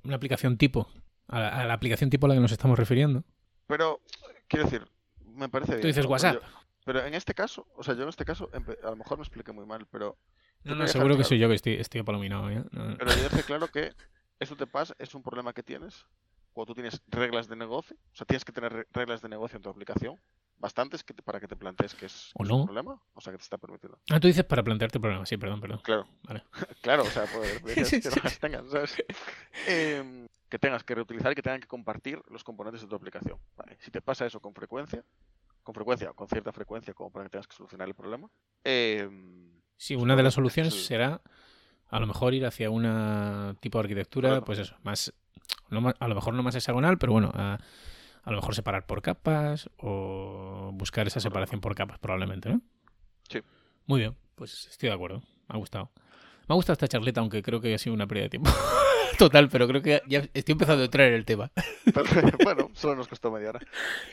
[0.03, 0.89] una aplicación tipo,
[1.27, 3.23] a la, a la aplicación tipo a la que nos estamos refiriendo.
[3.67, 4.01] Pero
[4.47, 4.87] quiero decir,
[5.25, 5.81] me parece bien.
[5.81, 6.09] Tú dices ¿no?
[6.09, 6.35] Pero WhatsApp.
[6.43, 8.49] yo- Pero en este caso, o sea, yo en este caso,
[8.83, 10.17] a lo mejor me expliqué muy mal, pero,
[10.63, 12.51] No, no, seguro que claro- soy yo que estoy, estoy apalominado.
[12.51, 12.65] ¿ya?
[12.71, 13.11] No, pero
[13.47, 13.93] claro que
[14.39, 16.05] eso te pasa, es un problema que tienes
[16.51, 19.55] cuando tú tienes reglas de negocio, o sea, tienes que tener re- reglas de negocio
[19.57, 20.19] en tu aplicación,
[20.57, 23.43] bastantes que te- para que te plantees que es, un problema, o sea, que te
[23.43, 23.99] está permitiendo.
[24.09, 25.79] Ah, tú dices para plantearte problemas, sí, perdón, perdón.
[25.83, 26.43] Claro, Vale.
[26.81, 28.95] claro, o sea, pues, pues, Sí, que sí, no las tengas, ¿sabes?
[29.67, 33.37] Em, que tengas que reutilizar y que tengan que compartir los componentes de tu aplicación.
[33.57, 33.77] Vale.
[33.81, 35.03] Si te pasa eso con frecuencia,
[35.63, 38.29] con frecuencia con cierta frecuencia como para que tengas que solucionar el problema,
[38.63, 41.21] em, Sí, una de las soluciones será
[41.89, 44.45] a lo mejor ir hacia una tipo de arquitectura, Claro.
[44.45, 45.13] pues eso, más,
[45.69, 47.57] no más- a lo mejor no más hexagonal, pero bueno, a,
[48.23, 52.61] a lo mejor separar por capas o buscar esa separación por capas probablemente, ¿no?
[53.29, 53.41] Sí.
[53.85, 55.91] Muy bien, pues estoy de acuerdo, me ha gustado.
[56.47, 58.49] Me ha gustado esta charleta, aunque creo que ha sido una pérdida de tiempo.
[59.17, 61.51] Total, pero creo que ya estoy empezando a entrar en el tema.
[62.43, 63.59] bueno, solo nos costó media hora.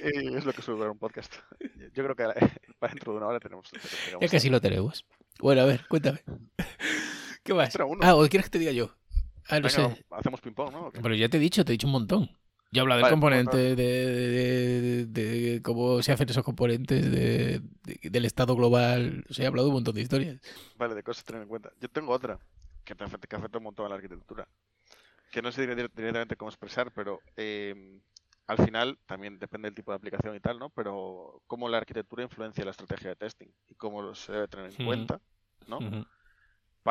[0.00, 1.34] Y es lo que suele durar un podcast.
[1.94, 2.24] Yo creo que
[2.78, 3.70] para dentro de una hora tenemos.
[3.72, 5.06] Ya tenemos casi lo tenemos.
[5.40, 6.22] Bueno, a ver, cuéntame.
[7.42, 7.74] ¿Qué más?
[8.02, 8.94] Ah, ¿o quieres que te diga yo?
[9.48, 10.04] Ah, no Venga, sé.
[10.10, 10.92] hacemos ping-pong, ¿no?
[10.92, 12.30] Pero ya te he dicho, te he dicho un montón.
[12.72, 17.10] Yo he hablado del Vale, componente, de, de- de- de cómo se hacen esos componentes,
[17.10, 19.24] de, de- del estado global.
[19.28, 20.40] O sea, he hablado de un montón de historias.
[20.76, 21.72] Vale, de cosas a tener en cuenta.
[21.80, 22.38] Yo tengo otra
[22.84, 24.46] que, te afecta, que afecta un montón a la arquitectura.
[25.32, 27.98] Que no sé dire- directamente cómo expresar, pero eh,
[28.46, 30.70] al final también depende del tipo de aplicación y tal, ¿no?
[30.70, 34.74] Pero cómo la arquitectura influencia la estrategia de testing y cómo se debe tener en
[34.74, 34.84] Ujú.
[34.84, 35.20] cuenta,
[35.66, 35.78] ¿no?
[35.78, 36.06] Ujú.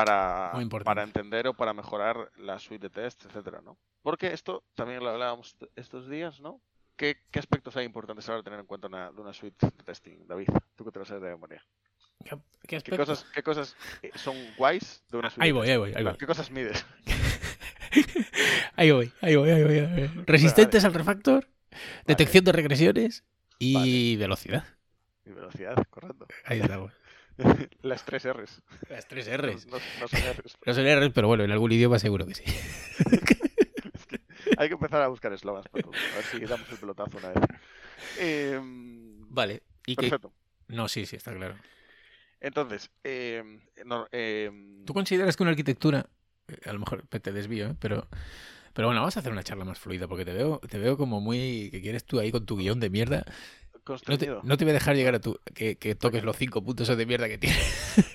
[0.05, 0.53] Para,
[0.85, 3.77] para entender o para mejorar la suite de test, etcétera, ¿no?
[4.01, 6.61] Porque esto también lo hablábamos estos días, ¿no?
[6.95, 10.25] ¿Qué, qué aspectos hay importantes ahora tener en cuenta una- de una suite de testing,
[10.25, 10.47] David?
[10.75, 11.65] Tú que te lo sabes de memoria.
[12.23, 13.05] ¿Qué, qué ¿Qué aspecto?
[13.05, 15.43] cosas, qué cosas eh, son guays de una suite?
[15.43, 16.17] Ahí de voy, ahí voy, ahí voy.
[16.17, 16.85] ¿Qué cosas mides?
[18.75, 19.79] Ahí voy, ahí voy, ahí voy.
[19.79, 20.23] ahí voy.
[20.25, 21.49] Resistentes al refactor,
[22.05, 23.25] detección de regresiones
[23.57, 24.63] y velocidad.
[25.25, 26.27] Y velocidad, correcto.
[26.45, 26.93] Ahí estamos.
[27.81, 28.61] Las tres R's.
[28.89, 29.65] Las tres R's.
[29.67, 30.57] no- no son R's.
[30.65, 32.43] No son R's, pero bueno, en algún idioma seguro que sí.
[34.57, 35.93] Hay que empezar a buscar eslogans para todo.
[35.93, 37.43] A ver si damos el pelotazo una vez.
[38.19, 39.63] Em, Vale.
[39.85, 40.33] ¿Y perfecto.
[40.67, 41.55] No, sí, sí, está claro.
[42.41, 46.09] Entonces, em, no, em, ¿Tú consideras que una arquitectura,
[46.47, 47.75] eh, a lo mejor te desvío, ¿eh?
[47.79, 48.07] pero,
[48.73, 51.21] pero bueno, vamos a hacer una charla más fluida porque te veo, te veo como
[51.21, 53.25] muy que quieres tú ahí con tu guion de mierda.
[53.89, 54.41] No te, constreñido.
[54.43, 57.05] no te voy a dejar llegar a tu que, que toques los cinco puntos de
[57.05, 58.05] mierda que tienes.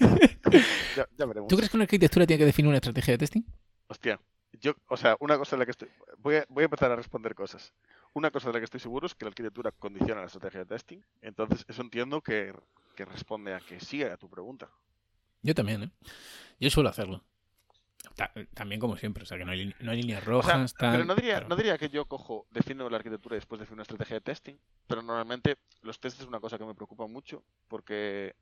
[0.97, 1.49] Ya, ya veremos.
[1.49, 3.43] ¿Tú crees que una arquitectura tiene que definir una estrategia de testing?
[3.89, 4.21] Hostia,
[4.61, 5.89] yo, o sea, una cosa de la que estoy.
[6.19, 7.75] Voy a, voy a empezar a responder cosas.
[8.13, 10.67] Una cosa de la que estoy seguro es que la arquitectura condiciona la estrategia de
[10.67, 11.01] testing.
[11.23, 12.55] Entonces, eso entiendo que,
[12.95, 14.71] que responde a que sí a tu pregunta.
[15.43, 15.91] Yo también, ¿eh?
[16.61, 17.25] Yo suelo hacerlo.
[18.17, 20.75] Ta- también como siempre, o sea que no hay, no hay líneas O sea, rojas,
[20.75, 23.59] tal, pero no diría, pero- no diría que yo cojo, defino la arquitectura y después
[23.61, 24.55] defino una estrategia de testing.
[24.87, 28.35] Pero normalmente los tests es una cosa que me preocupa mucho porque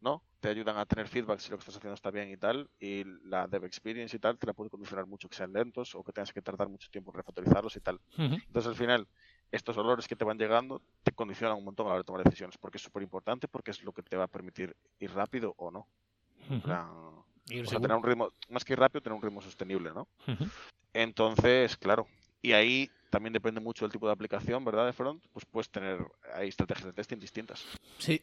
[0.00, 0.22] ¿no?
[0.38, 2.70] Te ayudan a tener feedback si lo que estás haciendo está bien y tal.
[2.78, 6.04] Y la dev experience y tal te la puede condicionar mucho que sean lentos o
[6.04, 8.00] que tengas que tardar mucho tiempo en refactorizarlos y tal.
[8.46, 9.08] Entonces al final,
[9.50, 12.22] estos olores que te van llegando te condicionan un montón a la hora de tomar
[12.22, 15.54] decisiones porque es súper importante porque es lo que te va a permitir ir rápido
[15.56, 15.88] o no.
[17.48, 17.88] Plan, Ir o sea, seguro.
[17.88, 20.06] tener un ritmo, más que ir rápido, tener un ritmo sostenible, ¿no?
[20.92, 22.06] Entonces, claro,
[22.42, 24.86] y ahí también depende mucho del tipo de aplicación, ¿verdad?
[24.86, 25.98] De front, pues puedes tener
[26.34, 27.64] ahí estrategias de testing distintas.
[27.98, 28.20] Sí,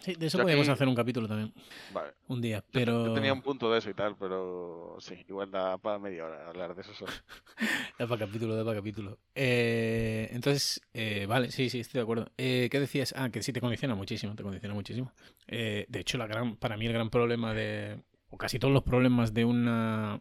[0.00, 1.52] sí, de eso Yo podríamos aquí- hacer un capítulo también,
[1.92, 2.12] Vale.
[2.28, 3.06] un día, Yo- pero...
[3.06, 6.48] Yo tenía un punto de eso y tal, pero sí, igual da para media hora
[6.48, 7.12] hablar de eso solo.
[7.98, 9.18] Da para capítulo, da para capítulo.
[9.36, 12.26] Eh, entonces, eh, vale, sí, sí, estoy de acuerdo.
[12.36, 13.14] Eh, ¿Qué decías?
[13.16, 15.12] Ah, que sí te condiciona muchísimo, te condiciona muchísimo.
[15.46, 18.02] De hecho, la gran, para mí el gran problema de,
[18.34, 20.20] o casi todos los problemas de una,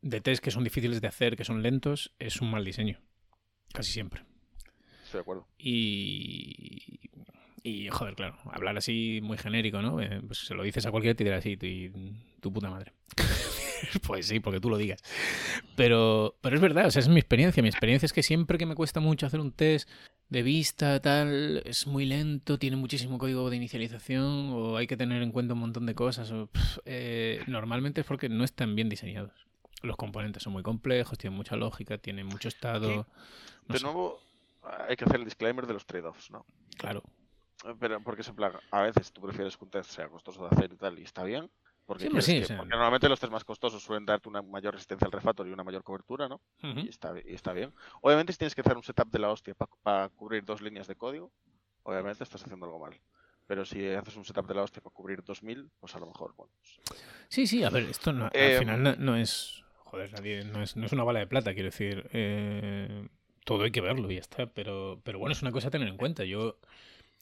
[0.00, 3.00] de test que son difíciles de hacer, que son lentos, es un mal diseño.
[3.72, 4.22] Casi siempre.
[5.02, 5.48] Estoy de acuerdo.
[5.58, 7.00] Y,
[7.64, 10.00] y joder, claro, hablar así muy genérico, ¿no?
[10.00, 11.66] Eh, pues se lo dices a cualquiera y te dirá así, tu,
[12.40, 12.92] tu puta madre.
[14.06, 15.02] pues sí, porque tú lo digas.
[15.74, 17.60] Pero, pero es verdad, o sea, es mi experiencia.
[17.60, 19.88] Mi experiencia es que siempre que me cuesta mucho hacer un test
[20.30, 25.22] de vista, tal, es muy lento, tiene muchísimo código de inicialización o hay que tener
[25.22, 26.30] en cuenta un montón de cosas.
[26.30, 26.48] o,
[26.84, 29.32] eh, normalmente es porque no están bien diseñados.
[29.82, 33.06] Los componentes son muy complejos, tienen mucha lógica, tienen mucho estado.
[33.66, 34.20] no De sé, nuevo,
[34.88, 36.46] hay que hacer el disclaimer de los trade-offs, ¿no?
[36.78, 37.02] claro.
[37.78, 40.56] Pero porque es en plan, a veces tú prefieres que un test sea costoso de
[40.56, 41.50] hacer y tal, y está bien.
[41.90, 45.10] Porque, Sí, sí, que- normalmente los test más costosos suelen darte una mayor resistencia al
[45.10, 46.40] refactor y una mayor cobertura, ¿no?
[46.62, 47.72] Y, está, y está bien.
[48.00, 50.94] Obviamente, si tienes que hacer un setup de la hostia para cubrir dos líneas de
[50.94, 51.32] código,
[51.82, 52.94] obviamente estás haciendo algo mal.
[53.48, 56.32] Pero si haces un setup de la hostia para cubrir 2000, pues a lo mejor,
[56.36, 56.52] bueno.
[56.60, 56.78] pues-
[57.28, 59.64] Sí, sí, a ver, esto no- al Eh, final no, no es.
[59.78, 62.08] Joder, nadie, no, es, no es una bala de plata, quiero decir.
[62.12, 63.08] eh,
[63.44, 64.46] todo hay que verlo y ya está.
[64.46, 66.22] Pero, pero bueno, es una cosa a tener en cuenta.
[66.24, 66.56] Yo.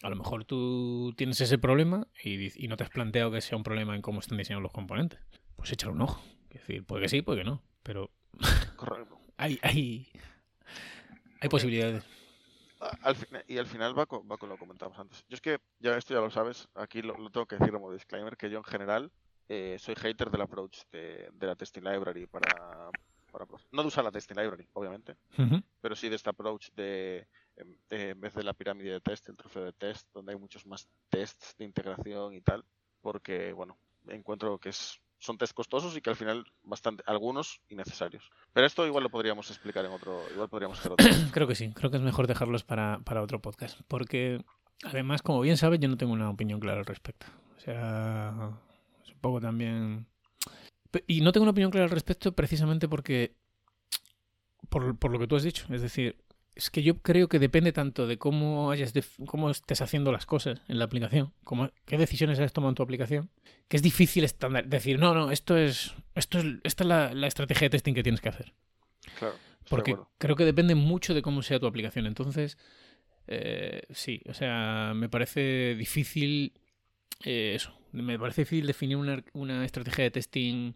[0.03, 3.65] A lo mejor tú tienes ese problema y, no te has planteado que sea un
[3.65, 5.19] problema en cómo están diseñados los componentes.
[5.57, 6.23] Pues échale un ojo.
[6.51, 7.63] Es decir, puede que sí, puede que no.
[7.83, 8.11] Pero
[8.77, 9.19] Correcto.
[9.37, 10.09] hay, hay,
[11.41, 12.05] hay posibilidades.
[13.03, 15.25] al fin- y al final va con, va con lo que comentábamos antes.
[15.29, 17.93] Yo es que, ya esto ya lo sabes, aquí lo, lo tengo que decir como
[17.93, 19.11] disclaimer, que yo en general
[19.49, 22.91] eh, soy hater del approach de, de la testing library para,
[23.33, 23.47] para...
[23.73, 25.17] No de usar la testing library, obviamente,
[25.81, 27.27] pero sí de este approach de,
[27.89, 30.67] de, en vez de la pirámide de test, el trofeo de test, donde hay muchos
[30.67, 32.65] más tests de integración y tal,
[33.01, 38.31] porque, bueno, encuentro que es, son test costosos y que al final bastante, algunos innecesarios.
[38.53, 41.07] Pero esto igual lo podríamos explicar en otro, igual podríamos hacer otro.
[41.33, 43.81] Creo que sí, creo que es mejor dejarlos para, para otro podcast.
[43.89, 44.45] Porque,
[44.85, 47.27] además, como bien sabes, yo no tengo una opinión clara al respecto.
[47.57, 48.53] O sea,
[49.03, 50.07] es un poco también.
[51.07, 53.35] Y no tengo una opinión clara al respecto precisamente porque.
[54.69, 55.67] Por, por lo que tú has dicho.
[55.71, 56.17] Es decir,
[56.59, 60.27] es que yo creo que depende tanto de cómo hayas def- cómo estés haciendo las
[60.27, 63.31] cosas en la aplicación, cómo, qué decisiones has tomado en tu aplicación,
[63.69, 67.29] que es difícil estándar, decir, no, no, esto es, esto es, esta es la, la
[67.29, 68.53] estrategia de testing que tienes que hacer.
[69.19, 69.35] Claro.
[69.35, 72.07] de Porque creo que depende mucho de cómo sea tu aplicación.
[72.07, 72.59] Entonces,
[73.29, 76.55] eh, sí, o sea, me parece difícil
[77.25, 77.73] eh, eso.
[77.93, 80.73] Me parece difícil definir una, una estrategia de testing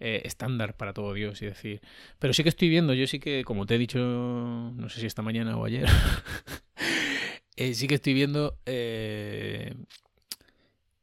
[0.00, 1.80] eh, estándar para todo Dios y decir.
[2.18, 5.06] Pero sí que estoy viendo, yo sí que, como te he dicho, no sé si
[5.06, 5.86] esta mañana o ayer,
[7.56, 9.74] eh, sí que estoy viendo eh,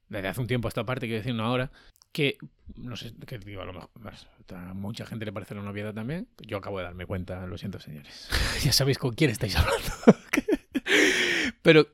[0.08, 1.72] desde hace un tiempo a esta parte, quiero decir, no ahora,
[2.12, 2.38] que
[2.76, 5.94] no sé, que digo, a lo mejor más, a mucha gente le parecerá una obviedad
[5.94, 6.30] también.
[6.40, 8.30] Yo acabo de darme cuenta, lo siento, señores.
[8.64, 9.92] ya sabéis con quién estáis hablando.
[11.62, 11.88] Pero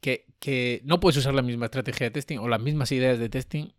[0.00, 3.28] que, que no puedes usar la misma estrategia de testing o las mismas ideas de
[3.28, 3.72] testing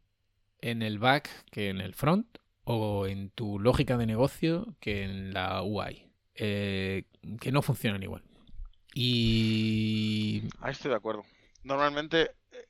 [0.60, 5.34] en el back que en el front o en tu lógica de negocio que en
[5.34, 6.08] la UI.
[6.36, 7.04] Eh,
[7.40, 8.24] que no funcionan igual.
[8.94, 11.24] Y Ahí estoy de acuerdo.
[11.64, 12.68] Normalmente, eh,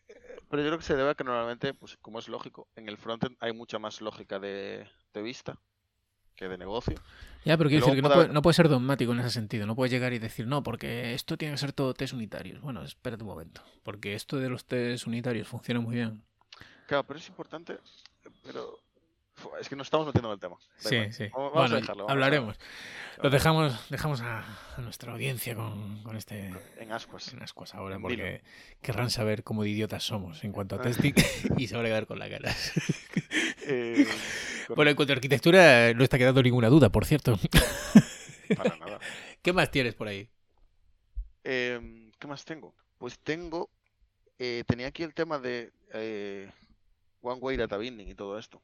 [0.49, 2.97] pero yo creo que se debe a que normalmente, pues como es lógico, en el
[2.97, 5.57] frontend hay mucha más lógica de, de vista
[6.35, 6.95] que de negocio.
[7.45, 9.65] Ya, pero quiero decir que no puede haber- no puede ser dogmático en ese sentido.
[9.65, 12.61] No puedes llegar y decir, no, porque esto tiene que ser todo test unitarios.
[12.61, 13.61] Bueno, espérate un momento.
[13.83, 16.23] Porque esto de los test unitarios funciona muy bien.
[16.87, 17.77] Claro, pero es importante,
[18.43, 18.79] pero
[19.59, 20.55] es que nos estamos metiendo en el tema.
[20.83, 21.13] Da Sí, igual.
[21.13, 21.27] sí.
[21.33, 22.03] Vamos, Bueno, a dejarlo.
[22.03, 22.59] vamos a- hablaremos.
[23.21, 24.43] Lo dejamos, dejamos a,
[24.77, 27.31] a nuestra audiencia con, con este en ascuas.
[27.33, 28.41] en ascuas ahora, porque
[28.81, 30.81] querrán saber cómo de idiotas somos en cuanto a Ah.
[30.81, 31.13] testing
[31.57, 32.55] y se van a quedar con la cara.
[33.67, 34.07] Eh,
[34.67, 37.37] con- Bueno, en cuanto a arquitectura, no está quedando ninguna duda, por cierto.
[38.57, 38.99] para nada.
[39.41, 40.27] ¿Qué más tienes por ahí?
[41.43, 42.73] Em, ¿qué más tengo?
[42.97, 43.69] Pues tengo,
[44.39, 46.49] eh, tenía aquí el tema de eh,
[47.21, 48.61] One Way Data Binding y todo esto.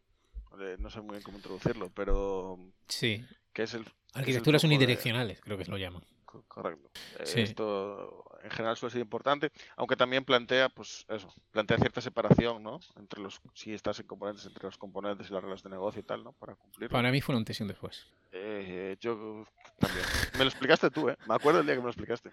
[0.79, 2.57] No sé muy bien cómo introducirlo, pero
[2.87, 3.23] Sí.
[3.53, 6.03] que es el Arquitecturas unidireccionales, creo que se lo llaman.
[6.25, 6.89] Co- Correcto.
[7.19, 7.41] Eh, Sí.
[7.41, 12.79] Esto en general suele ser importante, aunque también plantea, pues eso, plantea cierta separación, ¿no?
[12.97, 16.03] Entre los, si estás en componentes, entre los componentes y las reglas de negocio y
[16.03, 16.33] tal, ¿no?
[16.33, 16.89] Para cumplir.
[16.89, 18.07] Para mí fue una antes y un después.
[18.31, 19.45] Eh, yo
[19.79, 20.05] también.
[20.33, 21.17] Me lo explicaste tú, ¿eh?
[21.27, 22.31] Me acuerdo el día que me lo explicaste.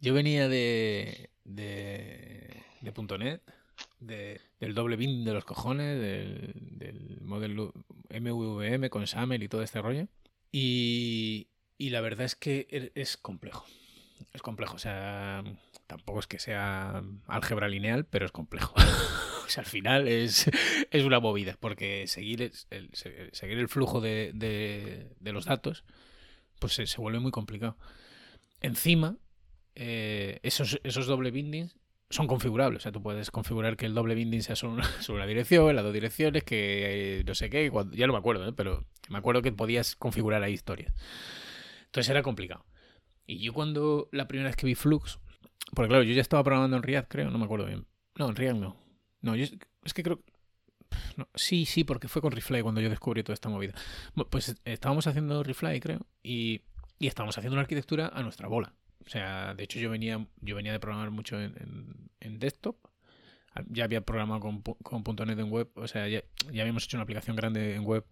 [0.00, 3.42] Yo venía de, de, de .NET,
[4.00, 7.72] de, del doble bin de los cojones, del, del modelo
[8.10, 10.08] MVVM con SAML y todo este rollo.
[10.52, 13.66] Y, y la verdad es que er- es complejo.
[14.32, 15.42] Es complejo, o sea,
[15.86, 18.74] tampoco es que sea álgebra lineal, pero es complejo.
[19.46, 20.50] o sea, al final es,
[20.90, 25.44] es una movida, porque seguir el, el- se- seguir el flujo de, de- de los
[25.46, 25.84] datos,
[26.58, 27.76] pues se, se vuelve muy complicado.
[28.60, 29.16] Encima,
[29.74, 31.76] eh, esos, esos doble bindings
[32.10, 32.78] son configurables.
[32.78, 35.74] O sea, tú puedes configurar que el doble binding sea solo una, solo una dirección,
[35.74, 38.52] las dos direcciones, que eh, no sé qué, cuando- ya no me acuerdo, ¿eh?
[38.52, 40.94] pero me acuerdo que podías configurar ahí historias.
[41.86, 42.64] Entonces era complicado.
[43.26, 45.18] Y yo cuando la primera vez que vi Flux,
[45.74, 47.86] porque claro, yo ya estaba programando en React, creo, no me acuerdo bien.
[48.16, 48.76] No, en React no.
[49.20, 50.20] No, yo es- que creo...
[51.16, 53.74] no, sí, sí, porque fue con Refly cuando yo descubrí toda esta movida.
[54.30, 56.62] Pues estábamos haciendo Refly, creo, y,
[56.98, 58.74] y estábamos haciendo una arquitectura a nuestra bola.
[59.06, 62.76] O sea, de hecho yo venía, yo venía de programar mucho en, en- en desktop.
[63.70, 65.70] Ya había programado con, con .NET en web.
[65.76, 68.04] O sea, ya, ya habíamos hecho una aplicación grande en web.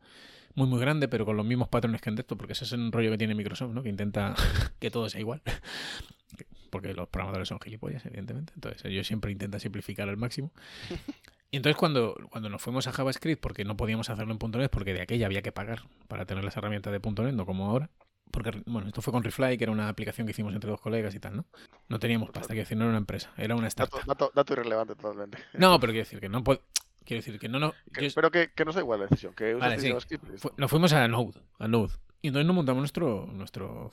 [0.55, 2.39] Muy, muy grande, pero con los mismos patrones que en desktop.
[2.39, 3.83] Porque ese es el rollo que tiene Microsoft, ¿no?
[3.83, 4.35] Que intenta
[4.79, 5.43] que todo sea igual.
[6.71, 8.53] Porque los programadores son gilipollas, evidentemente.
[8.55, 10.53] Entonces ellos siempre intentan simplificar al máximo.
[11.51, 14.93] Y entonces cuando, cuando nos fuimos a JavaScript, porque no podíamos hacerlo en .NET, porque
[14.93, 17.91] de aquella había que pagar para tener las herramientas de .NET, no como ahora.
[18.35, 21.15] Porque, bueno, esto fue con Refly, que era una aplicación que hicimos entre dos colegas
[21.15, 21.47] y tal, ¿no?
[21.89, 24.01] No teníamos pasta, quiero decir, no era una empresa, era una startup.
[24.05, 25.39] dato, dato irrelevante totalmente.
[25.53, 26.61] No, pero quiero decir que no puedo...
[27.05, 27.73] Quiero decir que no, no...
[27.93, 29.35] Que- yo- que, que nos da igual la decisión.
[29.35, 29.93] Que Vale, sí.
[30.39, 31.93] Fu- nos fuimos a Node, a Node.
[32.23, 33.91] Y entonces nos montamos nuestro, nuestro,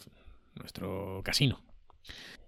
[0.56, 1.62] nuestro casino.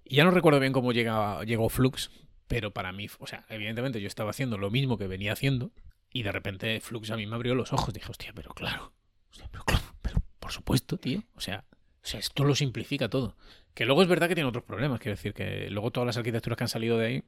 [0.06, 2.10] Y ya no recuerdo bien cómo llegaba, llegó Flux,
[2.48, 5.72] pero para mí, o sea, evidentemente yo estaba haciendo lo mismo que venía haciendo
[6.12, 7.94] y de repente Flux a mí me abrió los ojos.
[7.94, 8.94] Dije, hostia, pero claro,
[9.32, 11.24] hostia, pero claro, pero por supuesto, tío.
[11.36, 11.64] O sea,
[12.04, 13.36] O sea, esto lo simplifica todo.
[13.74, 15.00] Que luego es verdad que tiene otros problemas.
[15.00, 17.24] Quiero decir que luego todas las arquitecturas que han salido de ahí,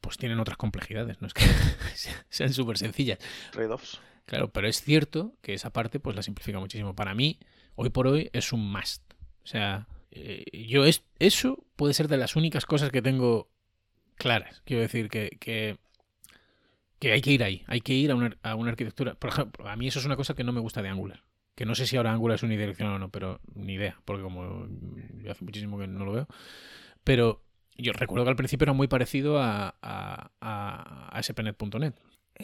[0.00, 1.20] pues tienen otras complejidades.
[1.20, 1.44] No es que
[2.28, 3.18] sean súper sencillas.
[3.52, 4.00] Trade-offs.
[4.26, 6.94] Claro, pero es cierto que esa parte pues la simplifica muchísimo.
[6.94, 7.40] Para mí,
[7.74, 9.02] hoy por hoy, es un must.
[9.42, 13.48] O sea, eh, yo es, eso puede ser de las únicas cosas que tengo
[14.16, 14.62] claras.
[14.66, 15.78] Quiero decir que, que,
[16.98, 17.64] que hay que ir ahí.
[17.66, 19.14] Hay que ir a una, a una arquitectura.
[19.14, 21.24] Por ejemplo, a mí eso es una cosa que no me gusta de Angular.
[21.60, 24.66] Que no sé si ahora Angular es unidireccional o no, pero ni idea, porque como
[25.30, 26.26] hace muchísimo que no lo veo.
[27.04, 27.44] Pero
[27.76, 31.94] yo recuerdo que al principio era muy parecido a, a, a, a ASP.NET.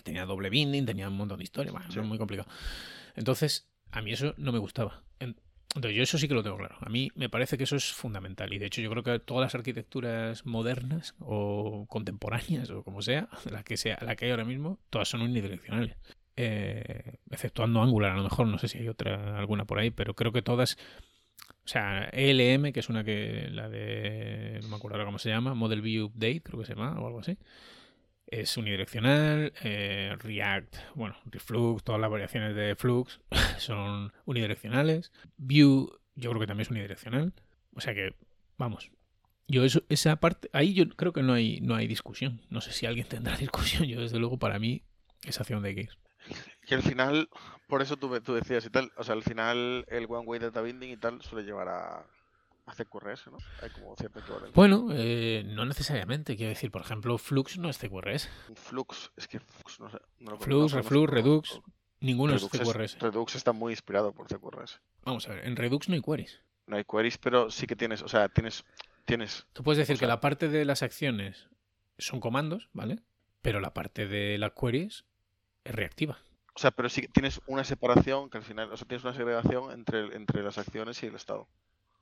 [0.05, 1.99] Tenía doble binding, tenía un montón de historia, bueno, Sí.
[1.99, 2.47] era muy complicado.
[3.15, 5.03] Entonces, a mí eso no me gustaba.
[5.19, 5.37] En-
[5.75, 6.77] Entonces, yo eso sí que lo tengo claro.
[6.83, 8.53] A mí me parece que eso es fundamental.
[8.53, 13.31] Y de hecho, yo creo que todas las arquitecturas modernas o contemporáneas o como sea,
[13.51, 15.97] la que sea, la que hay ahora mismo, todas son unidireccionales.
[16.37, 20.15] Eh, exceptuando Angular, a lo mejor, no sé si hay otra, alguna por ahí, pero
[20.15, 20.77] creo que todas.
[21.65, 23.49] O sea, ELM, que es una que.
[23.51, 24.61] La de.
[24.63, 25.55] No me acuerdo ahora cómo se llama.
[25.55, 27.39] Model View Update, creo que se llama, o algo así.
[28.27, 29.53] Es unidireccional.
[29.63, 33.21] eh, React, bueno, Reflux, todas las variaciones de Flux
[33.59, 35.13] son unidireccionales.
[35.37, 37.33] Vue, yo creo que también es unidireccional.
[37.75, 38.15] O sea que,
[38.59, 38.91] vamos.
[39.49, 42.43] Yo eso, esa parte, ahí yo creo que no hay, no hay discusión.
[42.51, 43.85] No sé si alguien tendrá discusión.
[43.85, 44.83] Yo, desde luego, para mí,
[45.25, 45.97] es acción de X.
[46.69, 47.29] Y al final,
[47.69, 50.61] por eso tú, tú decías y tal, o sea, al final el One Way Data
[50.61, 52.07] Binding y tal suele llevar a,
[52.67, 53.39] a CQRS, ¿no?
[53.63, 54.53] Hay como cierta equivalencia.
[54.55, 56.37] Bueno, eh, no necesariamente.
[56.37, 58.29] Quiero decir, por ejemplo, Flux no es CQRS.
[58.55, 59.99] Flux, es que Flux no sé.
[60.19, 61.61] No lo Flux, Reflux, Redux,
[62.01, 62.99] Ninguno Redux, es CQRS.
[62.99, 64.81] Redux está muy inspirado por CQRS.
[65.05, 66.43] Vamos a ver, en Redux no hay queries.
[66.67, 68.65] No hay queries, pero sí que tienes, o sea, tienes,
[69.05, 71.49] tienes, Tú puedes decir O que la parte de las acciones
[71.99, 73.01] son comandos, ¿vale?
[73.41, 75.05] Pero la parte de las queries
[75.67, 76.19] es reactiva.
[76.55, 79.73] o sea, pero sí tienes una separación que al final, o sea, tienes una segregación
[79.73, 81.43] entre, entre las acciones y el estado.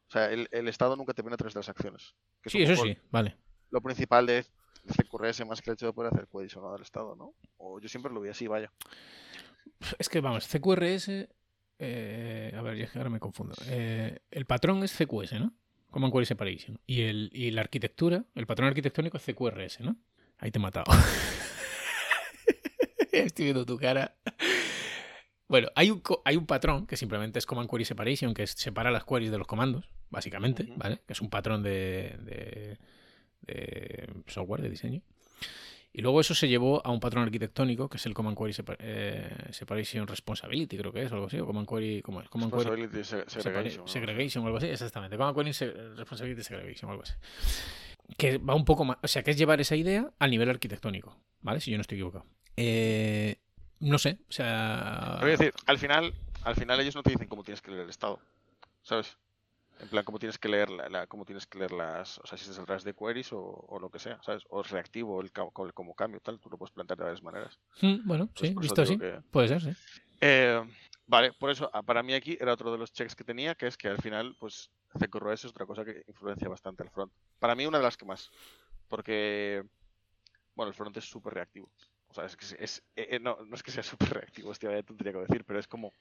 [0.07, 2.15] O sea, el, el estado nunca termina a través de las acciones.
[2.43, 3.37] que Sí, eso sí, vale.
[3.71, 4.45] Lo principal de
[4.87, 7.35] CQRS más que el hecho de poder hacer queries o no del estado, ¿no?
[7.57, 8.71] O yo siempre lo vi así, vaya.
[9.99, 11.09] Es que vamos, CQRS.
[11.79, 13.55] eh, a ver, ahora me confundo.
[13.67, 15.55] Eh, el patrón es CQS, ¿no?
[15.91, 16.79] Command Query Separation.
[16.87, 19.97] Y, el, y la arquitectura, el patrón arquitectónico es CQRS, ¿no?
[20.39, 20.87] Ahí te he matado.
[23.27, 24.15] Estoy viendo tu cara.
[25.47, 29.05] Bueno, hay un, hay un patrón que simplemente es Command Query Separation, que separa las
[29.05, 30.65] queries de los comandos, básicamente.
[30.77, 31.03] ¿vale?
[31.07, 32.79] Que es un patrón de, de-
[33.43, 35.03] de software, de diseño.
[35.93, 38.79] Y luego eso se llevó a un patrón arquitectónico, que es el Command Query Separ-
[38.81, 42.29] eh, Separation Responsibility, creo que es, o algo así, o Command Query, ¿cómo es?
[42.31, 43.85] Command Query Separa- segregation.
[43.85, 43.89] ¿no?
[43.89, 45.17] segregation o algo así, exactamente.
[45.19, 47.13] Command Query se- Responsibility Segregation o algo así.
[48.17, 51.17] Que va un poco más, o sea, que es llevar esa idea al nivel arquitectónico,
[51.43, 51.61] ¿vale?
[51.61, 52.25] Si yo no estoy equivocado.
[52.57, 53.37] Eh,
[53.81, 55.17] no sé, o sea...
[55.21, 57.85] Pero es decir, al final, al final ellos no te dicen cómo tienes que leer
[57.85, 58.21] el estado,
[58.83, 59.17] ¿sabes?
[59.81, 62.39] En plan, cómo tienes que leer, la, la- cómo tienes que leer las, o sea,
[62.39, 64.45] si estás detrás de queries o, o lo que sea, ¿sabes?
[64.51, 67.59] O es reactivo el, ca- como, cambio, tal, tú lo puedes plantear de varias maneras.
[67.83, 69.71] Mm, bueno, Pues sí, visto así, que- puede ser, sí.
[70.21, 70.63] Eh,
[71.07, 73.67] vale, por eso, ah, para mí aquí era otro de los checks que tenía, que
[73.67, 77.13] es que al final, pues, CQRS es otra cosa que influencia bastante el front.
[77.41, 78.31] Para mí una de las que más,
[78.89, 79.65] porque,
[80.55, 81.69] bueno, el front es súper reactivo.
[82.15, 84.51] O sea, es que es, es- eh, eh, no, no es que sea súper reactivo,
[84.51, 85.93] hostia, vaya tontería que decir, pero es como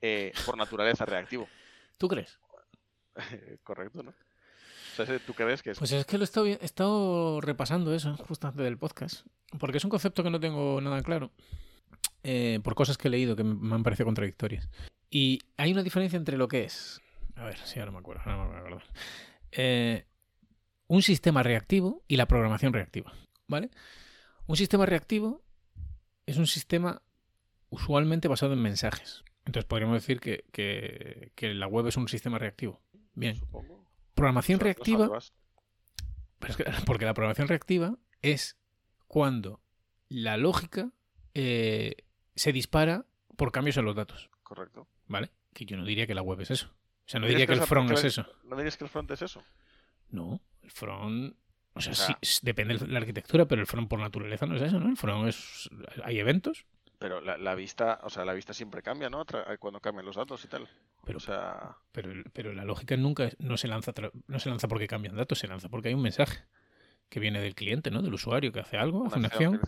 [0.00, 1.48] eh, por naturaleza reactivo.
[1.98, 2.38] ¿Tú crees?
[3.64, 4.10] Correcto, ¿no?
[4.10, 5.78] O sea, ese- ¿tú crees que es?
[5.78, 9.26] Pues es que lo he estado, he estado repasando eso justo antes del podcast,
[9.58, 11.32] porque es un concepto que no tengo nada claro,
[12.22, 14.68] eh, por cosas que he leído que me han parecido contradictorias.
[15.10, 17.00] Y hay una diferencia entre lo que es,
[17.36, 18.80] a ver, si ahora me acuerdo, ahora me acuerdo.
[19.52, 20.06] Eh,
[20.88, 23.12] un sistema reactivo y la programación reactiva,
[23.48, 23.70] ¿vale?
[24.46, 25.42] Un sistema reactivo
[26.26, 27.02] es un sistema
[27.70, 29.24] usualmente basado en mensajes.
[29.44, 32.80] Entonces podríamos decir que, que- que la web es un sistema reactivo.
[33.14, 33.36] Bien.
[33.36, 33.86] Supongo.
[34.14, 35.32] Programación O sea, no reactiva sabrás.
[36.38, 38.56] pero es que- porque la programación reactiva es
[39.06, 39.60] cuando
[40.08, 40.90] la lógica
[41.34, 41.96] eh,
[42.34, 44.88] se dispara por cambios en los datos, Correcto.
[45.06, 45.30] ¿vale?
[45.52, 46.66] Que yo no diría que la web es eso.
[46.68, 48.26] O sea, no ¿Dirías diría que el front es eso.
[48.44, 49.42] ¿No dirías que el front es eso?
[50.10, 51.36] No, el front...
[51.76, 54.56] O sea, O sea- sí, depende de la arquitectura, pero el front por naturaleza no
[54.56, 54.88] es eso, ¿no?
[54.88, 55.68] El front es...
[56.04, 56.64] Hay eventos,
[56.98, 59.24] Pero la, la vista, o sea, la vista siempre cambia, ¿no?
[59.26, 60.66] Tra- Cuando cambian los datos y tal.
[61.04, 63.92] Pero- o sea, pero, pero la lógica nunca no se lanza
[64.26, 66.44] no se lanza porque cambian datos, se lanza porque hay un mensaje
[67.10, 68.02] que viene del cliente, ¿no?
[68.02, 69.60] Del usuario que hace algo, hace una acción.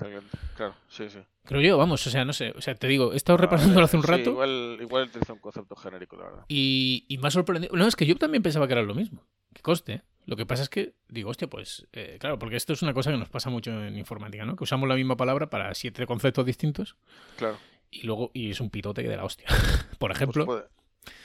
[0.56, 1.20] Claro, sí, sí.
[1.44, 2.52] Creo yo, vamos, o sea, no sé.
[2.56, 4.30] O sea, te digo, he estado Ah, repasándolo hace un sí, rato.
[4.30, 6.44] igual, igual utiliza un concepto genérico, la verdad.
[6.48, 7.76] Y, y me ha sorprendido.
[7.76, 9.22] No, es que yo también pensaba que era lo mismo.
[9.54, 10.02] Que coste.
[10.28, 13.10] Lo que pasa es que digo, hostia, pues eh, claro, porque esto es una cosa
[13.10, 14.56] que nos pasa mucho en informática, ¿no?
[14.56, 16.96] Que usamos la misma palabra para siete conceptos distintos
[17.38, 17.56] Claro.
[17.90, 19.46] y luego y es un pitote de la hostia.
[19.98, 20.64] por pues ejemplo, puede,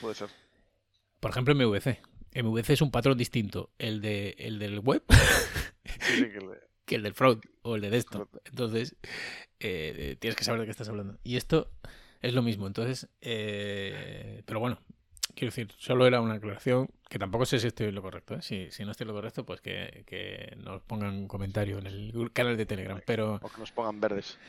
[0.00, 0.30] puede ser.
[1.20, 2.00] por ejemplo, MVC.
[2.34, 5.02] MVC es un patrón distinto, el, de, el del web,
[6.00, 6.28] Sí, sí,
[6.86, 8.34] que el del front o el de desktop.
[8.46, 8.96] Entonces,
[9.60, 11.18] eh, tienes que saber de qué estás hablando.
[11.22, 11.70] Y esto
[12.22, 12.66] es lo mismo.
[12.66, 14.78] Entonces, eh, pero bueno,
[15.34, 18.34] quiero decir, solo era una aclaración que tampoco sé si estoy lo correcto.
[18.34, 18.42] ¿eh?
[18.42, 22.30] Si, si no estoy lo correcto, pues que, que nos pongan un comentario en el
[22.32, 23.00] canal de Telegram.
[23.06, 24.36] Pero, O que nos pongan verdes.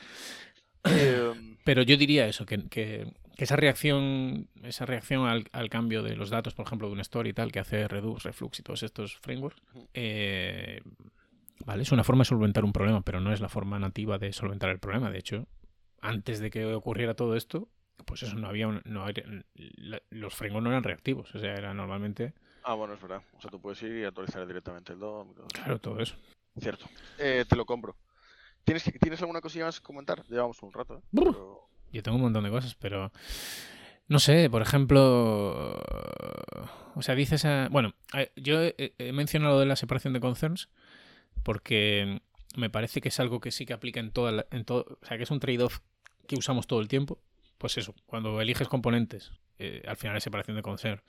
[0.88, 6.02] Eh, pero yo diría eso, que, que- que esa reacción, esa reacción al, al cambio
[6.02, 8.62] de los datos, por ejemplo, de un story y tal, que hace Redux, Reflux y
[8.62, 9.60] todos estos frameworks,
[9.94, 10.80] eh,
[11.66, 14.32] vale, es una forma de solventar un problema, pero no es la forma nativa de
[14.32, 15.10] solventar el problema.
[15.10, 15.46] De hecho,
[16.00, 17.68] antes de que ocurriera todo esto,
[18.06, 19.24] pues eso no había, un- no había-
[20.10, 22.32] los frameworks no eran reactivos, o sea, era normalmente,
[22.66, 23.22] ah, bueno, es verdad.
[23.36, 25.34] O sea, tú puedes ir y actualizar directamente el DOM.
[25.34, 26.14] todo claro, todo eso.
[26.58, 26.86] Cierto.
[27.18, 27.96] Eh, te lo compro.
[28.64, 30.24] ¿Tienes, ¿Tienes alguna cosilla más que comentar?
[30.28, 31.00] Llevamos un rato, ¿eh?
[31.14, 33.12] Pero- Yo tengo un montón de cosas, pero
[34.08, 35.74] no sé, por ejemplo,
[36.94, 37.68] o sea, dices a...
[37.70, 40.68] Bueno, a- yo he, mencionado lo de la separación de concerns
[41.42, 42.20] porque
[42.56, 45.06] me parece que es algo que sí que aplica en toda la- en todo, o
[45.06, 45.78] sea, que es un trade-off
[46.26, 47.18] que usamos todo el tiempo.
[47.58, 51.00] Pues eso, cuando eliges componentes, eh, al final es separación de concern.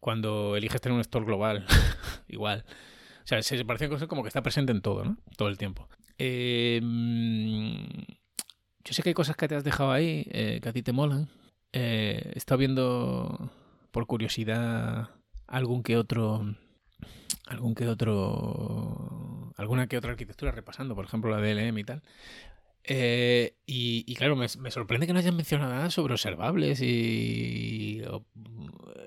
[0.00, 1.66] Cuando eliges tener un store global,
[2.28, 2.64] igual.
[3.24, 5.18] O sea, separación de concern como que está presente en todo, ¿no?
[5.36, 5.88] Todo el tiempo.
[6.18, 7.76] Eh, mm,
[8.84, 10.92] yo sé que hay cosas que te has dejado ahí, eh, que a ti te
[10.92, 11.28] molan.
[11.72, 13.50] Eh, he estado viendo,
[13.90, 15.10] por curiosidad,
[15.46, 16.54] algún que otro.
[17.46, 19.52] Algún que otro.
[19.56, 22.02] Alguna que otra arquitectura repasando, por ejemplo la DLM y tal.
[22.84, 28.02] Eh, y, y claro, me, me sorprende que no hayan mencionado nada sobre observables y.
[28.08, 28.24] o,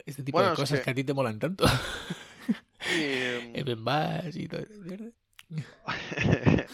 [0.05, 0.91] este tipo Bueno, de cosas que- que...
[0.91, 1.65] a ti te molan tanto.
[2.95, 4.61] Y, y todo.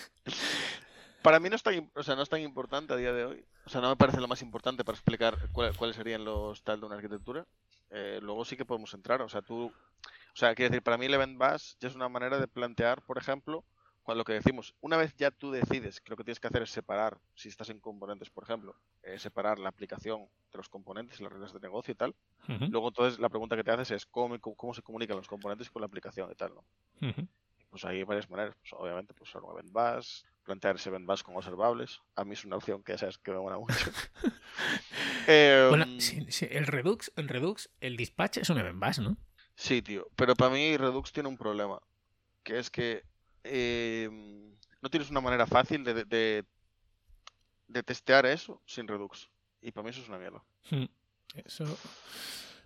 [1.21, 3.45] para mí no es, tan, o sea, no es tan importante a día de hoy.
[3.65, 6.79] O sea, no me parece lo más importante para explicar cuál- cuáles serían los tal
[6.79, 7.45] de una arquitectura.
[7.89, 9.21] Eh, luego sí que podemos entrar.
[9.21, 9.65] O sea, tú.
[9.65, 13.01] O sea, quiero decir, para mí el Event Bus ya es una manera de plantear,
[13.01, 13.65] por ejemplo,
[14.07, 16.61] cuando lo que decimos, una vez ya tú decides que lo que tienes que hacer
[16.61, 21.19] es separar, si estás en componentes, por ejemplo, eh, separar la aplicación de los componentes
[21.19, 22.15] y las reglas de negocio y tal.
[22.47, 25.81] Luego, entonces, la pregunta que te haces es cómo, cómo se comunican los componentes con
[25.81, 26.63] la aplicación y tal, ¿no?
[27.69, 28.55] Pues hay varias maneras.
[28.61, 31.99] Pues obviamente, pues usar un event bus, plantear ese event bus con observables.
[32.15, 33.75] A mí es una opción que ya sabes que me mola mucho.
[35.29, 39.17] Eh, Bueno, sí, sí, el Redux, el Redux, el dispatch es un event bus, ¿no?
[39.55, 40.07] sí, tío.
[40.15, 41.81] Pero para mí Redux tiene un problema.
[42.43, 43.03] Que es que
[43.49, 44.09] eh,
[44.81, 46.45] no tienes una manera fácil de, de,
[47.67, 49.29] de testear eso sin Redux.
[49.61, 50.43] Y para mí eso es una mierda.
[50.69, 50.85] Hmm.
[51.33, 51.63] Eso,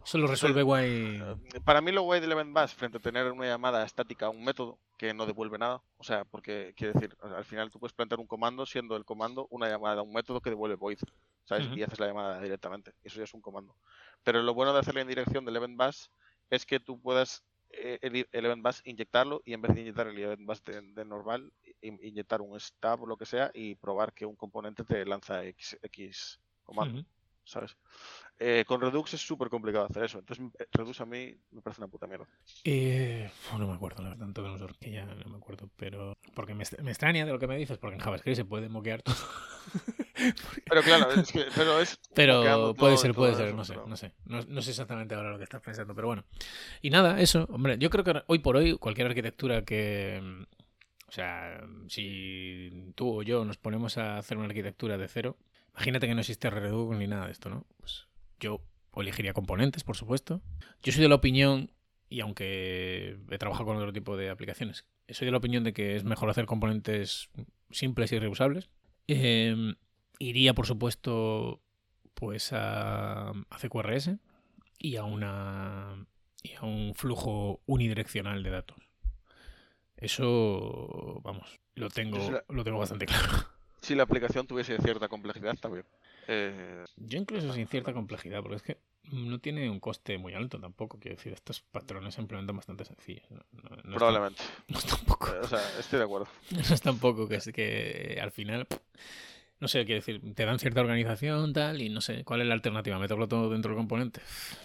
[0.04, 1.22] eso lo resuelve guay.
[1.54, 4.30] Eh, Para mí lo guay del event bus frente a tener una llamada estática a
[4.30, 7.94] un método que no devuelve nada, o sea, porque quiere decir, al final tú puedes
[7.94, 11.00] plantear un comando siendo el comando una llamada a un método que devuelve void,
[11.44, 11.68] ¿sabes?
[11.76, 13.76] Y haces la llamada directamente, eso ya es un comando.
[14.24, 16.12] Pero lo bueno de hacerla en dirección del event bus
[16.52, 17.44] es que tú puedas
[17.74, 21.06] el, el event bus inyectarlo y en vez de inyectar el event bus de, de
[21.06, 21.52] normal,
[21.82, 25.44] in- inyectar un stab o lo que sea y probar que un componente te lanza
[25.46, 27.00] X, X comando.
[27.00, 27.08] Ujú.
[27.44, 27.76] ¿sabes?
[28.44, 30.18] Eh, con Redux es súper complicado hacer eso.
[30.18, 32.26] Entonces, eh, Redux a mí me parece una puta mierda.
[32.64, 35.70] Eh, no me acuerdo, la verdad, tanto que no sé, que ya no me acuerdo,
[35.78, 39.04] pero porque me, extraña de lo que me dices, porque en JavaScript se puede moquear
[39.04, 39.16] todo.
[40.68, 43.88] Pero claro, es que pero es Pero puede ser, puede ser, eso, no sé, pero-
[43.88, 44.12] no sé.
[44.26, 46.26] No, no sé exactamente ahora lo que estás pensando, pero bueno.
[46.82, 50.20] Y nada, eso, hombre, yo creo que hoy por hoy cualquier arquitectura que...
[50.22, 50.44] mm,
[51.08, 55.38] O sea, si tú o yo nos ponemos a hacer una arquitectura de cero,
[55.74, 57.66] imagínate que no existe Redux ni nada de esto, ¿no?
[57.78, 58.08] Pues
[58.42, 58.62] yo
[58.96, 60.42] elegiría componentes, por supuesto.
[60.84, 61.72] Yo soy de la opinión,
[62.10, 65.96] y aunque he trabajado con otro tipo de aplicaciones, soy de la opinión de que
[65.96, 67.30] es mejor hacer componentes
[67.70, 68.70] simples y reusables.
[69.08, 69.76] Eh,
[70.20, 71.62] iría, por supuesto,
[72.14, 74.18] pues a, a CQRS
[74.78, 76.06] y a una
[76.44, 78.78] y a un flujo unidireccional de datos.
[79.98, 82.18] Eso, vamos, lo tengo,
[82.50, 83.48] lo tengo bastante claro.
[83.82, 85.86] Si la aplicación tuviese cierta complejidad también.
[86.28, 88.78] Eh, Yo incluso sin cierta complejidad, porque es que
[89.12, 91.00] no tiene un coste muy alto tampoco.
[91.00, 93.30] Quiero decir, estos patrones se implementan bastante sencillos.
[93.30, 94.42] No, no- no es tan- probablemente.
[94.70, 95.28] no es tampoco.
[95.34, 96.28] Eh, O sea, estoy de acuerdo.
[96.52, 98.68] No es tampoco que es que al final,
[99.60, 102.54] no sé, quiero decir, te dan cierta organización, tal, y no sé, ¿cuál es la
[102.54, 102.98] alternativa?
[103.00, 104.22] ¿Meterlo todo dentro del componente?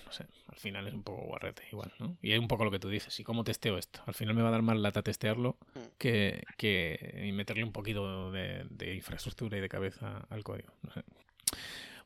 [0.06, 2.16] No sé, al final es un poco guarrete igual, ¿no?
[2.22, 4.00] Y hay un poco lo que tú dices, ¿y cómo testeo esto?
[4.06, 5.56] Al final me va a dar más lata testearlo
[5.98, 10.90] que, que y meterle un poquito de, de infraestructura y de cabeza al código, no
[10.92, 11.02] sé.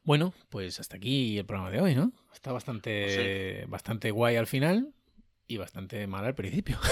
[0.03, 2.12] Bueno, pues hasta aquí el programa de hoy, ¿no?
[2.32, 4.93] Está bastante, bastante guay al final
[5.47, 6.78] y bastante mal al principio.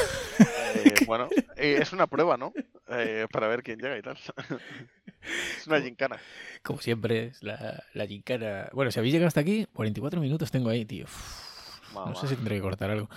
[0.75, 2.53] Eh, bueno, eh, es una prueba, ¿no?
[2.91, 4.19] Eh, para ver quién llega y tal.
[5.57, 6.19] es una gincana.
[6.63, 8.69] Como siempre, es la, la gincana.
[8.75, 11.07] Bueno, si habéis llegado hasta aquí, 44 minutos tengo ahí, tío.
[11.07, 13.09] Uf, no sé si tendré que cortar algo.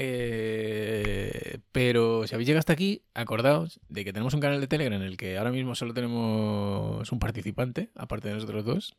[0.00, 5.00] Eh, pero si habéis llegado hasta aquí, acordaos de que tenemos un canal de Telegram
[5.00, 8.96] en el que ahora mismo solo tenemos un participante, aparte de nosotros dos.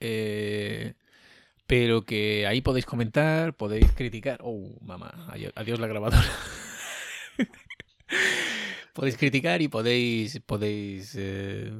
[0.00, 0.94] Eh,
[1.68, 4.40] pero que ahí podéis comentar, podéis criticar.
[4.42, 6.28] Oh, mamá, adiós, la grabadora.
[8.92, 11.72] podéis criticar y podéis, podéis eh,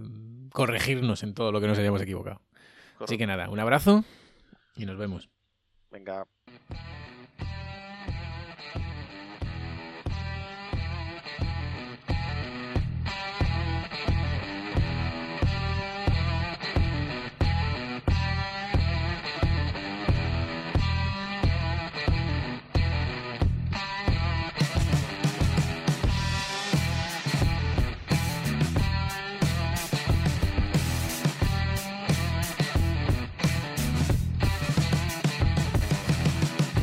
[0.52, 2.40] corregirnos en todo lo que nos hayamos equivocado.
[3.00, 4.04] Así que nada, un abrazo
[4.76, 5.28] y nos vemos.
[5.90, 6.24] Venga.